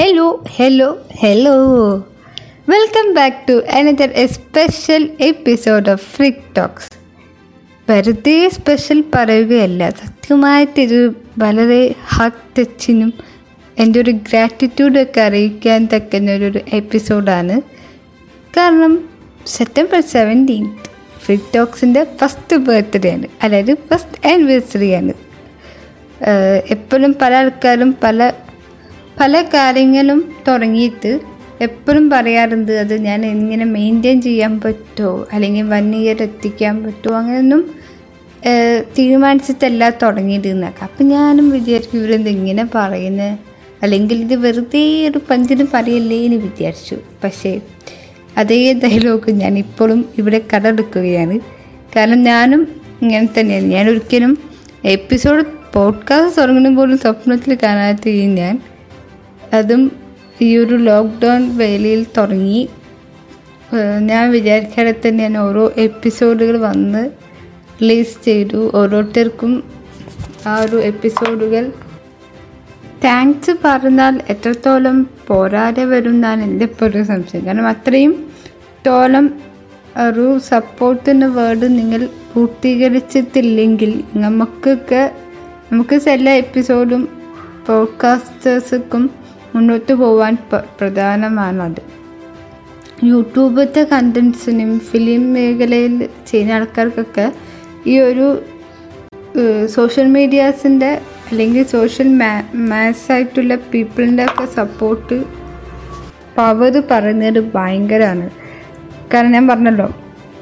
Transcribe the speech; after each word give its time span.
Hello, 0.00 0.26
hello 1.20 1.54
welcome 2.68 3.14
back 3.14 3.36
to 3.48 3.52
another 3.52 4.10
a 4.10 4.26
special 4.26 5.10
episode 5.20 5.90
of 5.90 6.02
free 6.16 6.56
talks 6.56 6.88
വെറുതെ 7.90 8.48
special 8.48 9.04
പറയുകയല്ല 9.14 9.90
സത്യമായിട്ടൊരു 9.90 11.14
വളരെ 11.38 11.94
heart 12.06 12.58
ടച്ചിനും 12.58 13.14
എന്റെ 13.78 14.00
ഒരു 14.00 14.10
ഗ്രാറ്റിറ്റ്യൂഡൊക്കെ 14.10 15.20
അറിയിക്കാൻ 15.20 15.88
തക്കുന്ന 15.96 16.30
ഒരു 16.32 16.60
എപ്പിസോഡാണ് 16.72 17.62
കാരണം 18.56 19.08
സെപ്റ്റംബർ 19.46 20.00
സെവന്റീൻത്ത് 20.00 20.90
ഫ്രിക് 21.24 21.54
ടോക്സിന്റെ 21.56 22.04
ഫസ്റ്റ് 22.16 22.56
ബർത്ത്ഡേ 22.56 23.12
ആണ് 23.12 23.26
അതായത് 23.42 23.74
ഫസ്റ്റ് 23.74 24.28
ആനിവേഴ്സറി 24.28 24.92
ആണ്. 24.92 25.12
എപ്പോഴും 26.70 27.14
പല 27.22 27.34
ആൾക്കാരും 27.34 27.96
പല 28.02 28.32
പല 29.20 29.42
കാര്യങ്ങളും 29.42 30.32
തുടങ്ങിയിട്ട് 30.48 31.20
എപ്പോഴും 31.60 32.10
പറയാറുണ്ട് 32.10 32.72
അത് 32.72 32.94
ഞാൻ 33.02 33.26
എങ്ങനെ 33.26 33.64
മെയിന്റെയിൻ 33.64 34.22
ചെയ്യാൻ 34.22 34.60
പറ്റുമോ 34.60 35.26
അല്ലെങ്കിൽ 35.32 35.62
വൺ 35.62 35.94
ഇയർ 35.94 36.22
എത്തിക്കാൻ 36.22 36.84
പറ്റുമോ 36.84 37.16
അങ്ങനെയൊന്നും 37.16 37.74
തീരുമാനിച്ചിട്ടല്ല 38.98 39.90
തുടങ്ങിയിരുന്നൊക്കെ 39.90 40.84
അപ്പം 40.84 41.08
ഞാനും 41.08 41.50
വിചാരിക്കും 41.50 41.98
ഇവരെന്ത് 42.00 42.30
ഇങ്ങനെ 42.30 42.68
പറയുന്നത് 42.74 43.38
അല്ലെങ്കിൽ 43.82 44.20
ഇത് 44.20 44.34
വെറുതെ 44.34 45.08
ഒരു 45.08 45.20
പഞ്ചിന് 45.30 45.66
പറയല്ലേ 45.74 46.24
എന്ന് 46.24 46.36
വിചാരിച്ചു. 46.36 46.96
പക്ഷേ 47.24 47.60
അതേ 48.38 48.72
ഡയലോഗ് 48.72 49.30
ഞാൻ 49.30 49.58
ഇപ്പോഴും 49.58 50.08
ഇവിടെ 50.18 50.40
കടമെടുക്കുകയാണ്. 50.54 51.40
കാരണം 51.96 52.22
ഞാനും 52.22 52.68
ഇങ്ങനെ 53.02 53.28
തന്നെയാണ്. 53.40 53.66
ഞാൻ 53.66 53.90
ഒരിക്കലും 53.90 54.38
എപ്പിസോഡ് 54.84 55.44
പോഡ്കാസ്റ്റ് 55.74 56.42
തുടങ്ങുന്ന 56.42 56.70
പോലും 56.74 56.98
സ്വപ്നത്തിൽ 56.98 57.58
കാണാത്ത 57.62 58.08
ഞാൻ 58.08 58.58
അതും 59.52 59.92
ഈ 60.40 60.56
ഒരു 60.56 60.74
ലോക്ക്ഡൗൺ 60.74 61.56
വേലയിൽ 61.56 62.06
തുടങ്ങി. 62.16 62.68
ഞാൻ 64.00 64.30
വിചാരിക്കാതെ 64.30 64.94
തന്നെ 65.06 65.28
ഞാൻ 65.28 65.38
ഓരോ 65.38 65.72
എപ്പിസോഡുകൾ 65.76 66.60
വന്ന് 66.60 67.10
റിലീസ് 67.82 68.24
ചെയ്തു. 68.24 68.70
ഓരോരുത്തർക്കും 68.74 69.64
ആ 70.46 70.60
ഒരു 70.60 70.76
എപ്പിസോഡുകൾ. 70.76 71.72
താങ്ക്സ് 73.04 73.50
പറഞ്ഞാൽ 73.64 74.20
എത്രത്തോളം 74.28 75.10
പോരാതെ 75.26 75.84
വരും 75.84 76.10
എന്നാണ് 76.10 76.42
എന്റെ 76.42 76.64
ഇപ്പോൾ 76.64 76.86
ഒരു 76.86 77.02
സംശയം. 77.02 77.46
കാരണം 77.46 77.66
അത്രയും 77.66 78.30
തോളം 78.86 79.40
ഒരു 80.08 80.38
സപ്പോർട്ടിന് 80.38 81.24
വേർഡ് 81.24 81.78
നിങ്ങൾ 81.78 82.08
പൂർത്തീകരിച്ചിട്ടില്ലെങ്കിൽ 82.34 84.04
നമുക്കൊക്കെ 84.14 85.12
നമുക്ക് 85.72 86.10
എല്ലാ 86.10 86.32
എപ്പിസോഡും 86.32 87.08
പോഡ്കാസ്റ്റേഴ്സൊക്കെ 87.68 89.19
മുന്നോട്ട് 89.54 89.92
പോവാൻ 89.92 90.36
പ്രധാനമാണത്. 90.52 91.82
യൂട്യൂബത്തെ 93.04 93.82
കണ്ടൻസിനും 93.92 94.80
ഫിലിം 94.80 95.32
മേഖലയിൽ 95.32 96.08
ചെയ്യുന്ന 96.26 96.52
ആൾക്കാർക്കൊക്കെ 96.52 97.32
ഈ 97.86 97.98
ഒരു 97.98 98.42
സോഷ്യൽ 99.66 100.06
മീഡിയാസിന്റെ 100.06 101.00
അല്ലെങ്കിൽ 101.30 101.64
സോഷ്യൽ 101.64 102.08
മാ 102.08 102.42
മാസായിട്ടുള്ള 102.54 103.54
പീപ്പിളിന്റെ 103.54 104.24
ഒക്കെ 104.24 104.44
സപ്പോർട്ട് 104.44 105.24
പവർ 106.36 106.82
പറയുന്നത് 106.90 107.52
ഭയങ്കരമാണ്. 107.54 108.30
കാരണം 109.14 109.32
ഞാൻ 109.32 109.48
പറഞ്ഞല്ലോ 109.48 109.88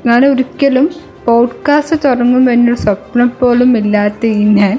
ഞാൻ 0.06 0.26
ഒരിക്കലും 0.26 0.90
പോഡ്കാസ്റ്റ് 1.24 1.96
തുടങ്ങുമ്പോൾ 2.04 2.52
എന്നൊരു 2.52 2.78
സ്വപ്നം 2.78 3.32
പോലും 3.40 3.78
ഇല്ലാത്ത 3.78 4.26
ഈ 4.26 4.44
ഞാൻ 4.44 4.78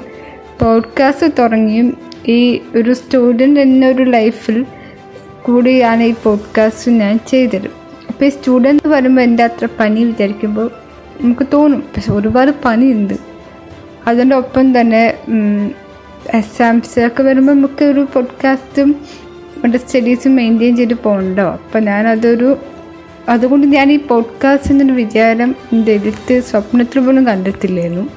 പോഡ്കാസ്റ്റ് 0.60 1.32
തുടങ്ങിയും 1.38 1.96
ഈ 2.28 2.60
ഒരു 2.74 2.94
സ്റ്റുഡന്റ് 2.94 3.60
എന്നൊരു 3.60 4.02
ലൈഫിൽ 4.02 4.66
കൂടിയാണ് 5.42 6.02
ഈ 6.02 6.14
പോഡ്കാസ്റ്റ് 6.22 6.90
ഞാൻ 6.90 7.20
ചെയ്തത്. 7.28 7.66
അപ്പോൾ 8.08 8.24
ഈ 8.24 8.28
സ്റ്റുഡന്റ് 8.28 8.88
വരുമ്പോൾ 8.88 9.22
എന്റെ 9.22 9.44
അത്ര 9.44 9.68
പണി 9.80 10.04
വിചാരിക്കുമ്പോൾ 10.04 10.70
നമുക്ക് 11.20 11.46
തോന്നും 11.52 11.80
പക്ഷെ 11.80 12.12
ഒരുപാട് 12.12 12.50
പണിയുണ്ട് 12.64 13.14
അതിന്റെ 14.06 14.36
ഒപ്പം 14.36 14.80
തന്നെ 14.80 15.14
എക്സാംസ് 16.34 17.00
ഒക്കെ 17.00 17.22
വരുമ്പോൾ 17.22 17.52
നമുക്ക് 17.52 17.84
ഒരു 17.84 18.06
പോഡ്കാസ്റ്റും 18.14 18.90
നമ്മുടെ 18.90 19.78
സ്റ്റഡീസും 19.78 20.36
മെയിന്റെയിൻ 20.36 20.76
ചെയ്ത് 20.76 20.94
പോകണ്ടോ? 20.94 21.42
അപ്പം 21.42 21.84
ഞാനതൊരു 21.84 22.56
അതുകൊണ്ട് 23.28 23.66
ഞാൻ 23.66 23.92
ഈ 23.92 23.96
പോഡ്കാസ്റ്റിന്റെ 23.96 24.94
വിചാരം 24.94 25.56
എന്റെ 25.72 25.92
എഴുത്ത് 25.92 26.40
സ്വപ്നത്തിൽ 26.40 27.00
പോലും 27.00 27.30
ഇപ്പോൾ 27.30 28.10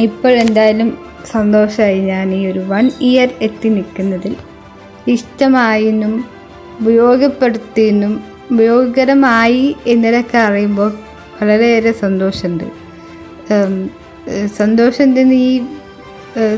ഇപ്പോഴെന്തായാലും 0.00 0.98
സന്തോഷമായി 1.24 2.00
ഞാൻ 2.00 2.34
ഈ 2.34 2.46
ഒരു 2.46 2.58
വൺ 2.58 2.90
ഇയർ 3.00 3.28
എത്തി 3.42 3.68
നിൽക്കുന്നതിൽ 3.68 4.36
ഇഷ്ടമായെന്നും 5.08 6.24
ഉപയോഗപ്പെടുത്തിയെന്നും 6.80 8.20
ഉപയോഗകരമായി 8.52 9.76
എന്നതൊക്കെ 9.86 10.38
അറിയുമ്പോൾ 10.38 10.98
വളരെയേറെ 11.42 11.92
സന്തോഷമുണ്ട്. 11.92 12.64
സന്തോഷം 14.56 15.20
തന്നെ 15.20 15.36
ഈ 15.36 15.60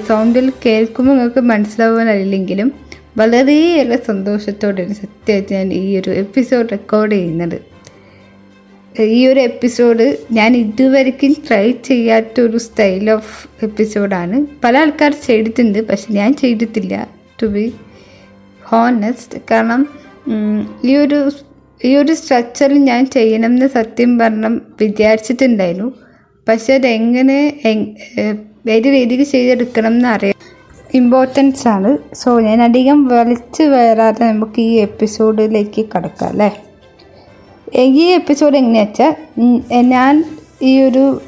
സൗണ്ടിൽ 0.09 0.53
കേൾക്കുമ്പോൾ 0.67 1.12
നിങ്ങൾക്ക് 1.12 1.41
മനസ്സിലാവാനല്ലെങ്കിലും 1.41 2.73
വളരെയേറെ 3.17 4.03
സന്തോഷത്തോടെയാണ് 4.06 4.94
സത്യമായിട്ട് 4.94 5.55
ഞാൻ 5.55 5.73
ഈ 5.73 6.00
ഒരു 6.00 6.11
എപ്പിസോഡ് 6.11 6.69
റെക്കോർഡ് 6.69 7.12
ചെയ്യുന്നത്. 7.12 7.72
ഈ 9.01 9.27
ഒരു 9.27 9.41
എപ്പിസോഡ് 9.41 10.17
ഞാൻ 10.33 10.57
ഇതുവരെക്കും 10.57 11.37
ട്രൈ 11.49 11.71
ചെയ്യാത്ത 11.71 12.41
ഒരു 12.41 12.57
സ്റ്റൈൽ 12.57 13.11
ഓഫ് 13.11 13.49
എപ്പിസോഡാണ് 13.63 14.47
പല 14.65 14.79
ആൾക്കാർ 14.79 15.13
ചെയ്തിട്ടുണ്ട് 15.27 15.89
പക്ഷെ 15.89 16.15
ഞാൻ 16.15 16.35
ചെയ്തിട്ടില്ല 16.35 17.09
ടു 17.43 17.47
ബി 17.47 17.73
ഹോണസ്റ്റ് 18.65 19.39
കാരണം 19.51 19.89
ഈ 20.85 20.97
ഒരു 20.97 21.31
ഈ 21.85 21.97
ഒരു 21.97 22.13
സ്ട്രക്ചറിൽ 22.13 22.79
ഞാൻ 22.79 23.07
ചെയ്യണം 23.07 23.47
എന്ന് 23.47 23.67
സത്യം 23.67 24.19
പറഞ്ഞ 24.19 24.59
വിചാരിച്ചിട്ടുണ്ടായിരുന്നു. 24.81 25.93
പക്ഷെ 26.49 26.75
അതെങ്ങനെ 26.75 27.61
ഏത് 28.71 28.85
രീതിക്ക് 28.85 29.25
ചെയ്തെടുക്കണം 29.25 29.89
എന്ന് 29.89 30.09
അറിയാം. 30.09 30.35
ഇമ്പോർട്ടൻസ് 30.95 31.69
ആണ്. 31.69 32.15
സോ 32.15 32.41
ഞാൻ 32.41 32.63
അധികം 32.63 33.05
വലിച്ചു 33.07 33.63
വേറാതെ 33.63 34.25
നമുക്ക് 34.25 34.61
ഈ 34.61 34.75
എപ്പിസോഡിലേക്ക് 34.77 35.87
കടക്കാം 35.97 36.29
അല്ലേ? 36.29 36.63
ഈ 37.75 38.03
എപ്പിസോഡ് 38.03 38.56
എങ്ങനെയാ 38.56 38.84
വെച്ചാൽ 38.84 39.15
ഞാൻ 39.81 40.25
ഈ 40.62 40.83
ഒരു 40.83 41.22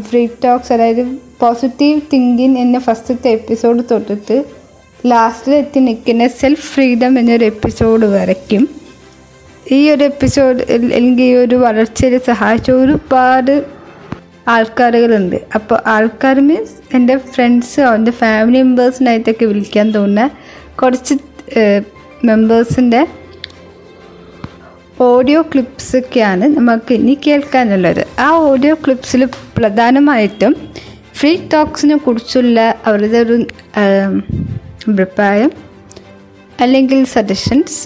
ഫ്രീ 0.00 0.28
ടോക്സ് 0.44 0.72
അതായത് 0.72 1.06
പോസിറ്റീവ് 1.40 2.00
തിങ്കിങ് 2.12 2.58
എന്ന 2.58 2.78
ഫസ്റ്റത്തെ 2.78 3.28
എപ്പിസോഡ് 3.28 3.82
തൊട്ടിട്ട് 3.90 4.44
ലാസ്റ്റിൽ 5.06 5.54
എത്തി 5.54 5.80
നിൽക്കുന്ന 5.80 6.28
സെൽഫ് 6.28 6.74
ഫ്രീഡം 6.74 7.18
എന്നൊരു 7.18 7.44
എപ്പിസോഡ് 7.44 8.06
വരയ്ക്കും. 8.06 8.68
ഈ 9.72 9.90
ഒരു 9.90 10.04
എപ്പിസോഡ് 10.04 10.72
അല്ലെങ്കിൽ 10.72 11.24
ഈ 11.24 11.34
ഒരു 11.34 11.54
വളർച്ചയിൽ 11.54 12.18
സഹായിച്ച 12.18 12.70
ഒരുപാട് 12.70 13.64
ആൾക്കാരുകളുണ്ട്. 14.48 15.36
അപ്പോൾ 15.54 15.78
ആൾക്കാർ 15.86 16.40
മീൻസ് 16.40 16.96
എന്റെ 16.96 17.16
ഫ്രണ്ട്സ് 17.16 17.80
എന്റെ 17.80 18.10
ഫാമിലി 18.10 18.62
മെമ്പേഴ്സിനായിട്ടൊക്കെ 18.62 19.44
വിളിക്കാൻ 19.44 19.90
തോന്നുന്ന 19.90 20.30
കുറച്ച് 20.82 21.14
മെമ്പേഴ്സിന്റെ 22.24 23.06
ഓഡിയോ 25.00 25.42
ക്ലിപ്സൊക്കെയാണ് 25.42 26.44
നമുക്ക് 26.56 26.92
ഇനി 26.94 27.18
കേൾക്കാനുള്ളത്. 27.26 28.06
ആ 28.18 28.30
ഓഡിയോ 28.30 28.74
ക്ലിപ്സിൽ 28.74 29.28
പ്രധാനമായിട്ടും 29.56 30.56
ഫ്രീ 31.14 31.30
ടോക്സിനെ 31.52 31.96
കുറിച്ചുള്ള 31.96 32.60
അവരുടെ 32.86 33.18
ഒരു 33.18 33.46
അഭിപ്രായം 34.88 35.50
അല്ലെങ്കിൽ 36.60 37.04
സജഷൻസ് 37.04 37.80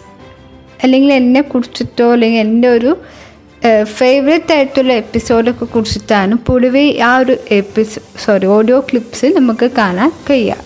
അല്ലെങ്കിൽ 0.83 1.13
എന്നെ 1.13 1.41
കുറിച്ചിട്ടോ 1.41 2.13
അല്ലെങ്കിൽ 2.13 2.41
എന്റെ 2.41 2.69
ഒരു 2.69 2.97
ഫേവറേറ്റ് 3.85 4.53
ആയിട്ടുള്ള 4.53 4.93
എപ്പിസോഡൊക്കെ 4.93 5.65
കുറിച്ചിട്ടാണ് 5.65 6.35
പൊതുവെ 6.35 6.99
ആ 6.99 7.17
ഒരു 7.19 7.37
എപ്പിസോ 7.51 8.01
സോറി 8.25 8.47
ഓഡിയോ 8.47 8.81
ക്ലിപ്സ് 8.81 9.27
നമുക്ക് 9.27 9.71
കാണാൻ 9.79 10.13
കഴിയുക. 10.31 10.57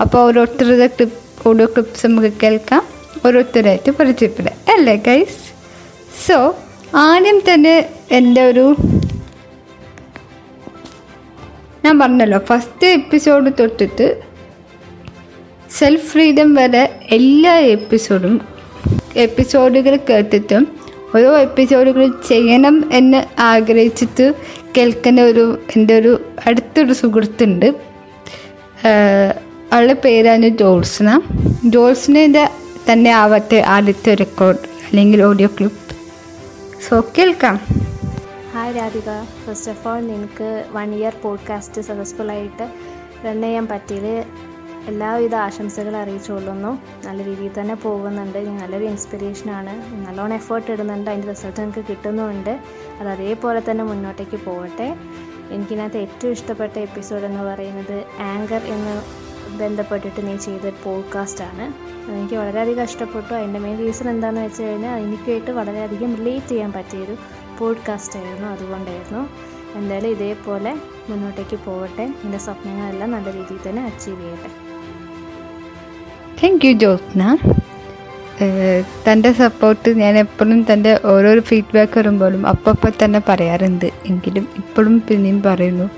അപ്പോൾ 0.00 0.18
ഓരോരുത്തരുടെ 0.18 0.86
ക്ലിപ്പ് 0.86 1.48
ഓഡിയോ 1.48 1.66
ക്ലിപ്സ് 1.66 2.06
നമുക്ക് 2.06 2.32
കേൾക്കാം. 2.42 2.82
ഓരോരുത്തരായിട്ട് 3.26 3.90
പരിചയപ്പെടാം 3.90 4.56
അല്ലേ 4.72 4.94
ഗൈസ് 5.06 5.51
സോ 6.26 6.56
ആദ്യം 6.94 7.40
തന്നെ 7.52 7.88
എന്റെ 8.10 8.42
ഒരു 8.42 8.76
ഞാൻ 11.84 11.98
പറഞ്ഞല്ലോ 11.98 12.38
ഫസ്റ്റ് 12.38 12.86
എപ്പിസോഡ് 12.86 13.50
തൊട്ടിട്ട് 13.60 14.22
സെൽഫ് 15.78 16.06
ഫ്രീഡം 16.06 16.54
വരെ 16.54 17.00
എല്ലാ 17.10 17.54
എപ്പിസോഡും 17.58 18.40
എപ്പിസോഡുകൾ 19.16 19.96
കേട്ടിട്ടും 19.96 20.68
ഓരോ 21.16 21.38
എപ്പിസോഡുകൾ 21.38 22.14
ചെയ്യണം 22.28 22.90
എന്ന് 22.92 23.40
ആഗ്രഹിച്ചിട്ട് 23.40 24.34
കേൾക്കുന്ന 24.76 25.22
ഒരു 25.22 25.58
എന്റെ 25.76 25.98
ഒരു 25.98 26.20
അടുത്തൊരു 26.46 26.92
സുഹൃത്തുണ്ട്. 26.92 27.74
അവളുടെ 29.72 29.92
പേരാണ് 29.92 30.48
ജോൾസ്ന 30.48 31.20
ജോൾസ്നേന്റെ 31.64 32.48
തന്നെ 32.92 33.10
ആവത്തെ 33.10 33.60
ആദ്യത്തെ 33.60 34.14
റെക്കോർഡ് 34.14 34.58
അല്ലെങ്കിൽ 34.58 35.22
ഓഡിയോ 35.22 35.48
ക്ലിപ്പ് 35.58 35.81
സോ 36.82 37.04
കേൾക്കാം. 37.18 37.60
Hi 38.52 38.76
Radhika 38.76 39.24
first 39.44 39.70
of 39.70 39.88
all 39.88 40.00
നിനക്ക് 40.00 40.64
വൺ 40.72 40.94
ഇയർ 40.94 41.12
പോഡ്കാസ്റ്റ് 41.22 41.80
സക്സസ്ഫുൾ 41.80 42.30
ആയിട്ട് 42.30 42.68
റൺ 43.24 43.42
ചെയ്യാൻ 43.42 43.66
പറ്റിയത് 43.66 44.24
എല്ലാവിധ 44.86 45.34
ആശംസകൾ 45.34 45.96
അറിയിച്ചുകൊള്ളുന്നു. 45.96 46.82
നല്ല 47.06 47.24
രീതിയിൽ 47.24 47.60
തന്നെ 47.60 47.74
പോകുന്നുണ്ട്. 47.74 48.38
നല്ലൊരു 48.38 48.84
ഇൻസ്പിറേഷനാണ് 48.84 50.06
നല്ലോണം 50.06 50.34
എഫേർട്ട് 50.34 50.70
ഇടുന്നുണ്ട്. 50.70 51.10
അതിന്റെ 51.10 51.28
റിസൾട്ട് 51.28 51.60
നിങ്ങൾക്ക് 51.60 51.88
കിട്ടുന്നുമുണ്ട് 51.88 52.60
അത് 53.00 53.08
അതേപോലെ 53.08 53.62
തന്നെ 53.70 53.84
മുന്നോട്ടേക്ക് 53.84 54.36
പോകട്ടെ. 54.36 54.96
എനിക്കിനകത്ത് 55.50 55.98
ഏറ്റവും 55.98 56.32
ഇഷ്ടപ്പെട്ട 56.32 56.78
എപ്പിസോഡ് 56.78 57.24
എന്ന് 57.24 57.42
പറയുന്നത് 57.42 58.04
ആങ്കർ 58.20 58.62
എന്ന് 58.64 59.02
ബന്ധപ്പെട്ടിട്ട് 59.58 60.26
നീ 60.26 60.36
ചെയ്ത 60.36 60.72
പോഡ്കാസ്റ്റാണ് 60.84 61.91
എനിക്ക് 62.08 62.34
വളരെയധികം 62.34 62.82
ഇഷ്ടപ്പെട്ടു. 62.82 63.34
അതിന്റെ 63.34 63.58
മെയിൻ 63.58 63.78
റീസൺ 63.78 64.10
എന്താണെന്ന് 64.10 64.44
വെച്ച് 64.44 64.62
കഴിഞ്ഞാൽ 64.62 65.00
എനിക്കായിട്ട് 65.00 65.50
വളരെയധികം 65.50 66.16
റിലേറ്റ് 66.16 66.46
ചെയ്യാൻ 66.46 66.72
പറ്റിയൊരു 66.72 67.16
പോഡ്കാസ്റ്റ് 67.58 68.18
ആയിരുന്നു. 68.18 68.48
അതുകൊണ്ടായിരുന്നു 68.48 69.28
എന്തായാലും 69.78 70.08
ഇതേപോലെ 70.08 70.76
മുന്നോട്ടേക്ക് 71.08 71.58
പോകട്ടെ 71.64 72.14
എന്റെ 72.24 72.38
സ്വപ്നങ്ങളെല്ലാം 72.38 73.10
നല്ല 73.10 73.32
രീതിയിൽ 73.32 73.60
തന്നെ 73.68 73.84
അച്ചീവ് 73.84 74.20
ചെയ്യട്ടെ. 74.20 74.50
Thank 76.42 76.66
you 76.66 76.72
Jyothna. 76.72 77.38
തന്റെ 79.08 79.32
സപ്പോർട്ട് 79.32 79.90
ഞാൻ 79.90 80.18
എപ്പോഴും 80.18 80.66
തന്റെ 80.72 81.00
ഓരോരോ 81.04 81.40
ഫീഡ്ബാക്ക് 81.40 81.98
വരുമ്പോഴും 81.98 82.46
അപ്പം 82.46 82.74
തന്നെ 83.04 83.22
പറയാറുണ്ട്. 83.28 83.84
എങ്കിലും 83.84 84.48
ഇപ്പോഴും 84.56 85.02
പിന്നെയും 85.08 85.42
പറയുന്നു. 85.42 85.90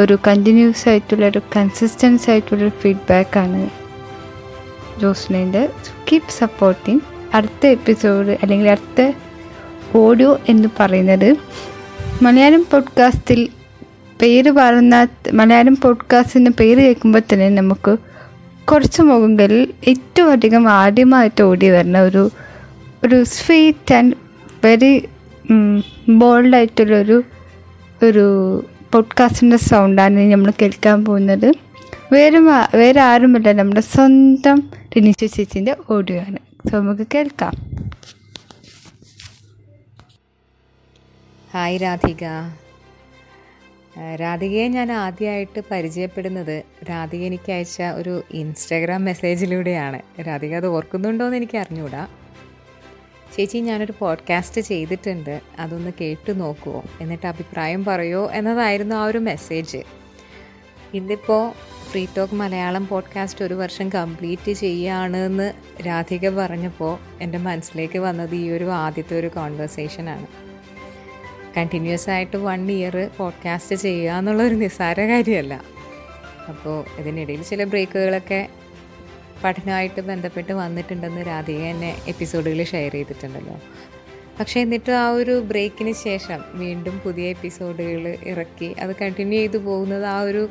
ഒരു 0.00 0.18
കണ്ടിന്യൂസ് 0.26 0.88
ആയിട്ടുള്ള 0.88 1.26
ഒരു 1.26 1.40
കൺസിസ്റ്റൻസ് 1.56 2.30
ആയിട്ടുള്ളൊരു 2.30 2.72
ഫീഡ്ബാക്കാണ് 2.80 3.85
ജോസ്നേന്റെ 5.00 5.68
കീപ് 6.12 6.30
സപ്പോർട്ടിങ് 6.38 7.00
അടുത്ത 7.34 7.66
എപ്പിസോഡ് 7.66 8.36
അല്ലെങ്കിൽ 8.42 8.70
അടുത്ത 8.70 9.12
ഓഡിയോ 9.96 10.40
എന്ന് 10.48 10.68
പറയുന്നത് 10.80 11.36
മലയാളം 12.22 12.66
പോഡ്കാസ്റ്റിൽ 12.72 13.48
പേര് 14.22 14.50
പറയുന്ന 14.50 15.08
മലയാളം 15.32 15.76
പോഡ്കാസ്റ്റിന്റെ 15.76 16.50
പേര് 16.50 16.82
കേൾക്കുമ്പോൾ 16.82 17.22
തന്നെ 17.32 17.48
നമുക്ക് 17.48 17.96
കുറച്ച് 18.64 19.02
മുഖങ്ങളിൽ 19.02 19.72
ഏറ്റവും 19.88 20.32
അധികം 20.32 20.68
ആദ്യമായിട്ട് 20.68 21.42
ഓടി 21.42 21.70
വരുന്ന 21.70 22.00
ഒരു 22.00 22.30
ഒരു 23.04 23.24
സ്വീറ്റ് 23.24 23.94
ആൻഡ് 23.94 24.14
വെരി 24.64 25.08
ബോൾഡായിട്ടുള്ളൊരു 26.08 27.22
ഒരു 28.02 28.26
പോഡ്കാസ്റ്റിന്റെ 28.92 29.56
സൗണ്ടാണ് 29.56 30.32
നമ്മൾ 30.32 30.52
കേൾക്കാൻ 30.62 31.04
പോകുന്നത്. 31.04 31.52
വേറെ 32.12 32.38
വേറെ 32.74 33.00
ആരുമല്ല. 33.00 33.52
നമ്മുടെ 33.52 33.80
സ്വന്തം 33.80 34.62
രിനിഷ 34.96 35.24
ചേച്ചീന്റെ 35.24 35.76
ഓഡിയോ 35.90 36.20
ആണ് 36.20 36.36
സോ 36.70 36.78
നമുക്ക് 36.78 37.06
കേൾക്കാം. 37.14 37.54
ഹായ് 41.54 41.78
രാധിക. 41.82 42.24
രാധികയെ 44.20 44.68
ഞാൻ 44.68 44.92
ആദ്യമായിട്ട് 44.92 45.62
പരിചയപ്പെടുന്നത് 45.70 46.62
രാധിക 46.90 47.24
എനിക്ക് 47.24 47.52
അയച്ച 47.52 47.82
ഒരു 47.82 48.22
ഇൻസ്റ്റാഗ്രാം 48.30 49.04
മെസ്സേജിലൂടെയാണ് 49.04 50.02
രാധിക 50.26 50.56
അത് 50.56 50.66
ഓർക്കുന്നുണ്ടോ 50.66 51.24
എന്ന് 51.24 51.36
എനിക്ക് 51.36 51.58
അറിഞ്ഞൂടാ. 51.58 52.08
ചേച്ചി 53.36 53.58
ഞാനൊരു 53.58 53.94
പോഡ്കാസ്റ്റ് 53.98 54.60
ചെയ്തിട്ടുണ്ട്. 54.60 55.40
അതൊന്ന് 55.58 55.90
കേട്ടു 56.00 56.32
നോക്കുമോ 56.32 56.84
എന്നിട്ട് 57.00 57.26
അഭിപ്രായം 57.26 57.84
പറയുമോ 57.84 58.30
എന്നതായിരുന്നു 58.30 58.94
ആ 58.94 59.04
ഒരു 59.04 59.18
മെസ്സേജ് 59.18 59.78
ഇന്നിപ്പോൾ 60.94 61.75
ഫ്രീ 61.96 62.06
ടോക്ക് 62.16 62.34
മലയാളം 62.34 62.88
പോഡ്കാസ്റ്റ് 62.88 63.44
ഒരു 63.44 63.54
വർഷം 63.54 63.88
കംപ്ലീറ്റ് 63.88 64.52
ചെയ്യുകയാണെന്ന് 64.52 65.52
രാധിക 65.86 66.28
പറഞ്ഞപ്പോൾ 66.30 66.98
എന്റെ 67.20 67.38
മനസ്സിലേക്ക് 67.38 67.98
വന്നത് 67.98 68.34
ഈ 68.34 68.50
ഒരു 68.50 68.64
ആദ്യത്തെ 68.64 69.18
ഒരു 69.18 69.26
കോൺവെർസേഷനാണ് 69.26 70.26
കണ്ടിന്യൂസ് 71.56 72.10
ആയിട്ട് 72.10 72.36
വൺ 72.36 72.70
ഇയർ 72.70 73.10
പോഡ്കാസ്റ്റ് 73.16 73.76
ചെയ്യുക 73.76 74.12
എന്നുള്ളൊരു 74.12 74.54
നിസ്സാര 74.54 75.06
കാര്യമല്ല. 75.06 75.54
അപ്പോൾ 76.48 76.84
ഇതിനിടയിൽ 76.98 77.42
ചില 77.42 77.64
ബ്രേക്കുകളൊക്കെ 77.64 78.48
പഠനമായിട്ട് 79.44 80.00
ബന്ധപ്പെട്ട് 80.00 80.52
വന്നിട്ടുണ്ടെന്ന് 80.52 81.26
രാധിക 81.26 81.60
എന്നെ 81.60 81.96
എപ്പിസോഡുകൾ 82.08 82.62
ഷെയർ 82.62 82.92
ചെയ്തിട്ടുണ്ടല്ലോ. 82.92 83.60
പക്ഷേ 84.40 84.60
എന്നിട്ട് 84.60 84.92
ആ 84.92 85.10
ഒരു 85.10 85.40
ബ്രേക്കിന് 85.40 85.92
ശേഷം 85.92 86.40
വീണ്ടും 86.54 86.98
പുതിയ 86.98 87.26
എപ്പിസോഡുകൾ 87.30 88.16
ഇറക്കി 88.24 88.74
അത് 88.80 88.96
കണ്ടിന്യൂ 88.96 89.38
ചെയ്തു 89.38 89.58
പോകുന്നത് 89.58 90.04
ആ 90.04 90.20
ഒരു 90.20 90.48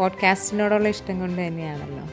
പോഡ്കാസ്റ്റിനോടുള്ള 0.00 0.88
ഇഷ്ടം 0.88 1.20
കൊണ്ട് 1.20 1.46
തന്നെയാണല്ലോ. 1.46 2.04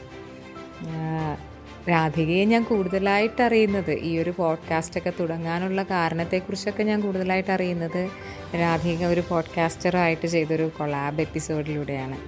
രാധികയെ 1.90 2.44
ഞാൻ 2.44 2.62
കൂടുതലായിട്ട് 2.64 3.42
അറിയുന്നത്. 3.42 3.90
ഈ 3.90 4.18
ഒരു 4.18 4.34
പോഡ്കാസ്റ്റൊക്കെ 4.36 5.12
തുടങ്ങാനുള്ള 5.20 5.82
കാരണത്തെക്കുറിച്ചൊക്കെ 5.82 6.82
ഞാൻ 6.82 7.00
കൂടുതലായിട്ട് 7.00 7.50
അറിയുന്നത് 7.50 8.10
രാധിക 8.54 9.06
ഒരു 9.06 9.22
പോഡ്കാസ്റ്ററായിട്ട് 9.28 10.26
ചെയ്തൊരു 10.26 10.70
കൊളാബ് 10.78 11.20
എപ്പിസോഡിലൂടെയാണ് 11.20 12.18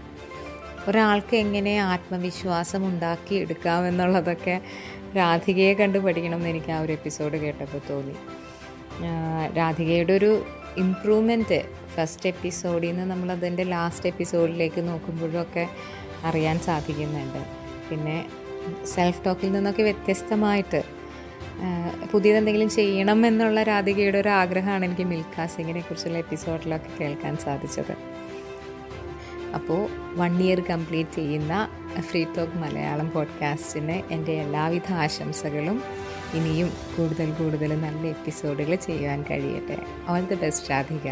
ഒരാൾക്ക് 0.90 1.36
എങ്ങനെ 1.36 1.76
ആത്മവിശ്വാസം 1.78 2.86
ഉണ്ടാക്കി 2.86 3.34
എടുക്കാമെന്നുള്ളതൊക്കെ 3.34 4.60
രാധികയെ 5.16 5.74
കണ്ട് 5.74 5.98
പഠിക്കണം 5.98 6.34
എന്ന് 6.34 6.48
എനിക്ക് 6.48 6.72
ആ 6.72 6.80
ഒരു 6.80 6.92
എപ്പിസോഡ് 6.92 7.36
കേട്ടപ്പോൾ 7.36 7.80
തോന്നി. 7.90 8.14
രാധികയുടെ 9.56 10.12
ഒരു 10.12 10.46
ഇമ്പ്രൂവ്മെന്റ് 10.76 11.62
ഫസ്റ്റ് 11.96 12.28
എപ്പിസോഡിൽ 12.28 12.88
നിന്ന് 12.88 13.10
നമ്മളതിന്റെ 13.10 13.62
ലാസ്റ്റ് 13.62 14.06
എപ്പിസോഡിലേക്ക് 14.06 14.88
നോക്കുമ്പോഴൊക്കെ 14.88 15.68
അറിയാൻ 16.24 16.58
സാധിക്കുന്നുണ്ട്. 16.58 17.42
പിന്നെ 17.90 18.16
സെൽഫ് 18.84 19.24
ടോക്കിൽ 19.24 19.52
നിന്നൊക്കെ 19.52 19.82
വ്യത്യസ്തമായിട്ട് 19.82 20.82
പുതിയതെന്തെങ്കിലും 22.12 22.70
ചെയ്യണം 22.70 23.26
എന്നുള്ള 23.26 23.62
രാധികയുടെ 23.62 24.18
ഒരു 24.18 24.28
ആഗ്രഹമാണ് 24.28 24.84
എനിക്ക് 24.84 25.02
മിൽഖാ 25.02 25.46
സിംഗിനെ 25.46 25.80
കുറിച്ചുള്ള 25.80 26.18
എപ്പിസോഡിലൊക്കെ 26.18 26.90
കേൾക്കാൻ 27.00 27.36
സാധിച്ചത്. 27.36 27.94
അപ്പോൾ 29.54 29.88
വൺ 30.16 30.42
ഇയർ 30.42 30.60
കംപ്ലീറ്റ് 30.60 31.10
ചെയ്യുന്ന 31.10 31.68
ഫ്രീ 32.00 32.24
ടോക്ക് 32.36 32.56
മലയാളം 32.56 33.10
പോഡ്കാസ്റ്റിന് 33.10 34.12
എന്റെ 34.12 34.32
എല്ലാവിധ 34.32 34.92
ആശംസകളും 34.92 35.82
ഇനിയും 36.34 36.72
കൂടുതൽ 36.96 37.30
കൂടുതൽ 37.30 37.70
നല്ല 37.80 38.06
എപ്പിസോഡുകൾ 38.06 38.74
ചെയ്യുവാൻ 38.74 39.22
കഴിയട്ടെ. 39.30 39.78
All 40.08 40.20
the 40.20 40.34
best 40.34 40.70
Radhika. 40.70 41.08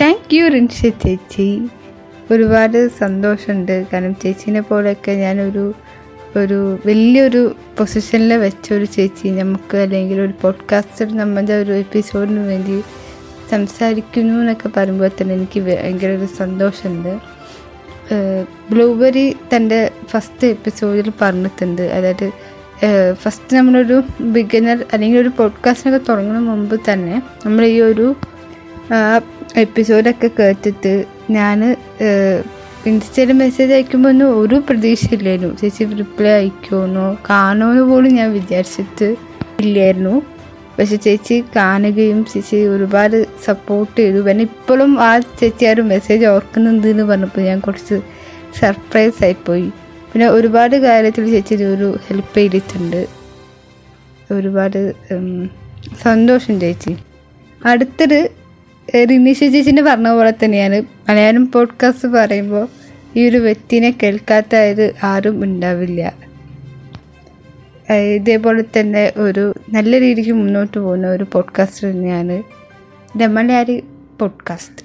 Thank 0.00 0.34
you 0.36 0.44
Rinsha 0.48 0.80
ചേച്ചി. 0.82 1.68
ഒരുപാട് 2.30 2.88
സന്തോഷമുണ്ട്. 2.98 3.86
കാരണം 3.92 4.14
ചേച്ചീനെ 4.14 4.60
പോലെയൊക്കെ 4.60 5.12
ഞാനൊരു 5.12 5.74
ഒരു 6.36 6.78
വലിയൊരു 6.86 7.56
പൊസിഷനിൽ 7.78 8.34
വെച്ച 8.34 8.72
ഒരു 8.72 8.84
ചേച്ചി. 8.84 9.28
നമുക്ക് 9.28 9.76
അല്ലെങ്കിൽ 9.76 10.20
ഒരു 10.20 10.32
പോഡ്കാസ്റ്റർ 10.42 11.16
നമ്മുടെ 11.16 11.52
ഒരു 11.52 11.72
എപ്പിസോഡിന് 11.72 12.38
വേണ്ടി 12.38 12.82
സംസാരിക്കുന്നു 13.50 14.34
എന്നൊക്കെ 14.34 14.70
പറയുമ്പോൾ 14.76 15.10
തന്നെ 15.20 15.34
എനിക്ക് 15.34 15.60
ഭയങ്കര 15.60 16.06
ഒരു 16.06 16.26
സന്തോഷമുണ്ട്. 16.26 17.18
ബ്ലൂബെറി 18.70 19.36
തന്റെ 19.56 19.90
ഫസ്റ്റ് 20.08 20.46
എപ്പിസോഡിൽ 20.46 21.12
പറഞ്ഞിട്ടുണ്ട്. 21.20 21.82
അതായത് 21.82 22.30
ഫസ്റ്റ് 23.12 23.56
നമ്മളൊരു 23.56 24.02
ബിഗിനർ 24.20 24.84
അല്ലെങ്കിൽ 24.92 25.18
ഒരു 25.18 25.28
പോഡ്കാസ്റ്റിനൊക്കെ 25.28 26.06
തുടങ്ങുന്ന 26.08 26.40
മുമ്പ് 26.40 26.80
തന്നെ 26.92 27.22
നമ്മൾ 27.46 27.64
ഈ 27.64 27.80
ഒരു 27.80 28.14
എപ്പിസോഡൊക്കെ 29.56 30.28
കേട്ടിട്ട് 30.38 30.92
ഞാൻ 31.30 31.76
ഇൻസ്റ്റയിൽ 32.86 33.32
മെസ്സേജ് 33.32 33.72
അയക്കുമ്പോൾ 33.72 34.08
ഒന്നും 34.08 34.28
ഒരു 34.40 34.56
പ്രതീക്ഷയില്ലായിരുന്നു. 34.68 35.56
ചേച്ചി 35.60 35.84
റിപ്ലൈ 35.84 36.30
അയക്കുമെന്നോ 36.30 37.06
കാണുമെന്ന് 37.30 37.82
പോലും 37.82 38.12
ഞാൻ 38.14 38.28
വിചാരിച്ചിട്ട് 38.32 39.08
ഇല്ലായിരുന്നു. 39.60 40.14
പക്ഷെ 40.78 40.96
ചേച്ചി 40.96 41.44
കാണുകയും 41.56 42.24
ചേച്ചി 42.32 42.56
ഒരുപാട് 42.74 43.16
സപ്പോർട്ട് 43.46 43.96
ചെയ്തു. 44.00 44.20
പിന്നെ 44.28 44.44
ഇപ്പോഴും 44.50 45.00
ആ 45.08 45.18
ചേച്ചി 45.40 45.64
ആ 45.64 45.72
ഒരു 45.72 45.82
മെസ്സേജ് 45.92 46.24
ഓർക്കുന്നുണ്ട് 46.24 46.86
എന്ന് 46.92 47.04
പറഞ്ഞപ്പോൾ 47.10 47.40
ഞാൻ 47.40 47.60
കുറച്ച് 47.60 47.96
സർപ്രൈസ് 48.60 49.24
ആയിപ്പോയി 49.24 49.68
പിന്നെ 50.12 50.28
ഒരുപാട് 50.28 50.76
കാര്യത്തിൽ 50.76 51.24
ചേച്ചി 51.34 51.64
ഒരു 51.74 51.98
ഹെൽപ്പ് 52.08 52.34
ചെയ്തിട്ടുണ്ട്. 52.38 53.02
ഒരുപാട് 54.30 54.80
സന്തോഷം 56.04 56.60
ചേച്ചി. 56.60 56.92
അടുത്തത് 57.66 58.20
റിനീഷ 58.94 59.38
ചേച്ചിന്റെ 59.38 59.82
പറഞ്ഞ 59.82 60.08
പോലെ 60.08 60.32
തന്നെയാണ്. 60.44 60.82
മലയാളം 61.08 61.52
പോഡ്കാസ്റ്റ് 61.52 62.08
പറയുമ്പോൾ 62.08 62.68
ഈ 63.16 63.28
ഒരു 63.28 63.36
വ്യക്തിനെ 63.36 63.94
കേൾക്കാത്തത് 64.02 64.94
ആരും 65.02 65.44
ഉണ്ടാവില്ല. 65.44 66.12
ഇതേപോലെ 67.92 68.64
തന്നെ 68.80 69.12
ഒരു 69.16 69.54
നല്ല 69.72 70.00
രീതിക്ക് 70.00 70.32
മുന്നോട്ട് 70.32 70.78
പോകുന്ന 70.78 71.06
ഒരു 71.06 71.26
പോഡ്കാസ്റ്റ് 71.32 71.86
തന്നെയാണ് 71.86 72.42
രമലയാരി 73.22 73.84
പോഡ്കാസ്റ്റ് 74.20 74.84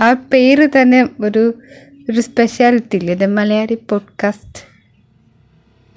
ആ 0.00 0.12
പേര് 0.12 0.68
തന്നെ 0.82 1.08
ഒരു 1.20 1.54
ഒരു 2.10 2.20
സ്പെഷ്യാലിറ്റി 2.20 2.96
ഇല്ലേ? 2.96 3.14
ദ 3.14 3.24
മലയാളി 3.24 3.78
പോഡ്കാസ്റ്റ് 3.90 4.74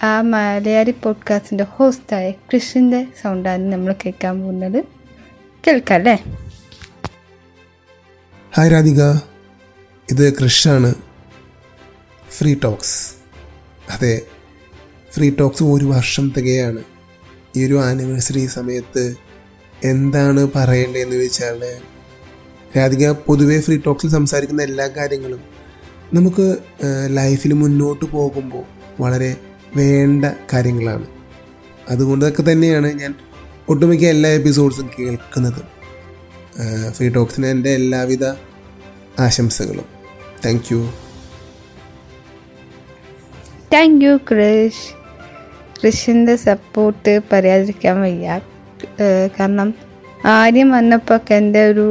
ആ 0.05 0.21
മലയാളി 0.21 0.93
പോഡ്കാസ്റ്റിന്റെ 1.03 1.63
ഹോസ്റ്റായ 1.63 2.31
കൃഷിന്റെ 2.31 3.07
സൗണ്ടാണ് 3.23 3.71
നമ്മൾ 3.73 3.95
കേൾക്കാൻ 4.05 4.39
പോകുന്നത്. 4.39 4.83
കേൾക്കാം 5.67 5.95
അല്ലേ? 5.95 6.23
ഹായ് 8.55 8.69
രാധിക. 8.71 9.01
ഇത് 10.11 10.23
കൃഷാണ് 10.37 10.89
ഫ്രീ 12.37 12.51
ടോക്സ്. 12.63 12.95
അതെ 13.89 14.21
ഫ്രീ 15.13 15.27
ടോക്സ് 15.39 15.63
ഒരു 15.63 15.85
വർഷം 15.85 16.25
തികയാണ്. 16.37 16.81
ഈ 17.55 17.65
ഒരു 17.67 17.77
ആനിവേഴ്സറി 17.83 18.45
സമയത്ത് 18.45 19.03
എന്താണ് 19.83 20.47
പറയേണ്ടതെന്ന് 20.55 21.15
ചോദിച്ചാൽ 21.15 21.61
രാധിക 22.77 23.11
പൊതുവെ 23.11 23.59
ഫ്രീ 23.59 23.77
ടോക്സിൽ 23.85 24.11
സംസാരിക്കുന്ന 24.17 24.61
എല്ലാ 24.61 24.87
കാര്യങ്ങളും 24.97 25.43
നമുക്ക് 26.13 26.47
ലൈഫിൽ 27.19 27.53
മുന്നോട്ട് 27.53 28.05
പോകുമ്പോൾ 28.05 28.65
വളരെ 29.03 29.31
വേണ്ട 29.75 30.25
കാര്യങ്ങളാണ്. 30.53 31.07
അതുകൊണ്ടൊക്കെ 31.89 32.45
തന്നെയാണ് 32.51 32.91
ഞാൻ 32.99 33.13
ഒട്ടുമിക്ക 33.69 34.05
എല്ലാ 34.17 34.29
എപ്പിസോഡ്സും 34.29 34.89
കേൾക്കുന്നത്. 34.99 35.76
ഫ്രീ 36.95 37.07
ടോക്സിന് 37.09 37.47
എന്റെ 37.47 37.69
എല്ലാവിധ 37.69 38.25
ആശംസകളും. 39.19 39.87
Thank 40.45 40.69
you 40.71 40.79
thank 43.73 44.05
you 44.05 44.13
Krish 44.29 44.85
ക്രിഷിന്റെ 45.79 46.35
support 46.35 47.13
പറയാതിരിക്കാൻ 47.31 48.01
വയ്യ. 48.01 48.39
കാരണം 49.39 49.69
ആദ്യം 50.25 50.69
വന്നപ്പോൾ 50.71 51.19
എന്റെ 51.33 51.61
ഒരു 51.71 51.87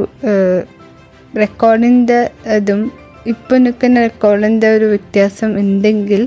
റെക്കോർഡിന്റെ 1.37 2.19
ഇതും 2.55 2.81
ഇപ്പം 3.27 3.63
നിൽക്കുന്ന 3.63 4.01
റെക്കോർഡിന്റെ 4.01 4.67
ഒരു 4.69 4.85
വ്യത്യാസം 4.85 5.51
ഉണ്ടെങ്കിൽ 5.59 6.21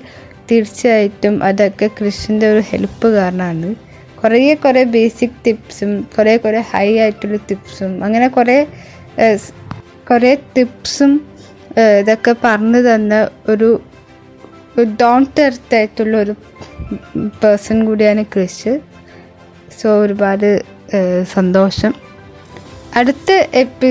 തീർച്ചയായിട്ടും 0.50 1.44
അതൊക്കെ 1.44 1.86
കൃഷിന്റെ 2.00 2.46
ഒരു 2.52 2.62
ഹെൽപ്പ് 2.70 3.08
കാരണമാണ്. 3.16 3.68
കുറേ 4.22 4.54
കുറേ 4.54 4.84
ബേസിക് 4.84 5.36
ടിപ്സും 5.44 5.92
കുറേ 6.16 6.36
കുറേ 6.36 6.60
ഹൈ 6.72 6.88
ആയിട്ടുള്ള 6.98 7.36
ടിപ്സും 7.50 8.04
അങ്ങനെ 8.04 8.28
കുറേ 8.28 8.66
കുറേ 10.10 10.34
ടിപ്സും 10.56 11.12
ഇതൊക്കെ 12.00 12.34
പറഞ്ഞു 12.44 12.78
തന്ന 12.78 13.28
ഒരു 13.48 13.68
ടെർത്ത് 15.38 15.74
ആയിട്ടുള്ള 15.74 16.14
ഒരു 16.16 16.34
പേഴ്സൺ 17.42 17.86
കൂടിയാണ് 17.86 18.22
ക്രിഷ് 18.22 18.72
സോ 19.80 19.88
ഒരുപാട് 20.00 20.64
സന്തോഷം. 21.34 21.94
അടുത്ത 22.96 23.30
എപ്പി 23.54 23.90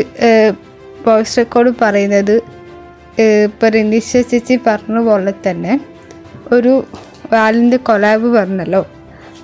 വോയിസ് 1.07 1.37
റെക്കോർഡ് 1.37 1.71
പറയുന്നത് 1.81 2.35
ഇപ്പോൾ 3.45 3.69
റിനീഷ 3.69 4.17
ചേച്ചി 4.31 4.59
പറഞ്ഞ 4.67 4.99
പോലെ 4.99 5.33
തന്നെ 5.47 5.79
ഒരു 6.51 6.73
വാലിന്റെ 7.33 7.77
കൊലാബ് 7.77 8.27
പറഞ്ഞല്ലോ. 8.27 8.81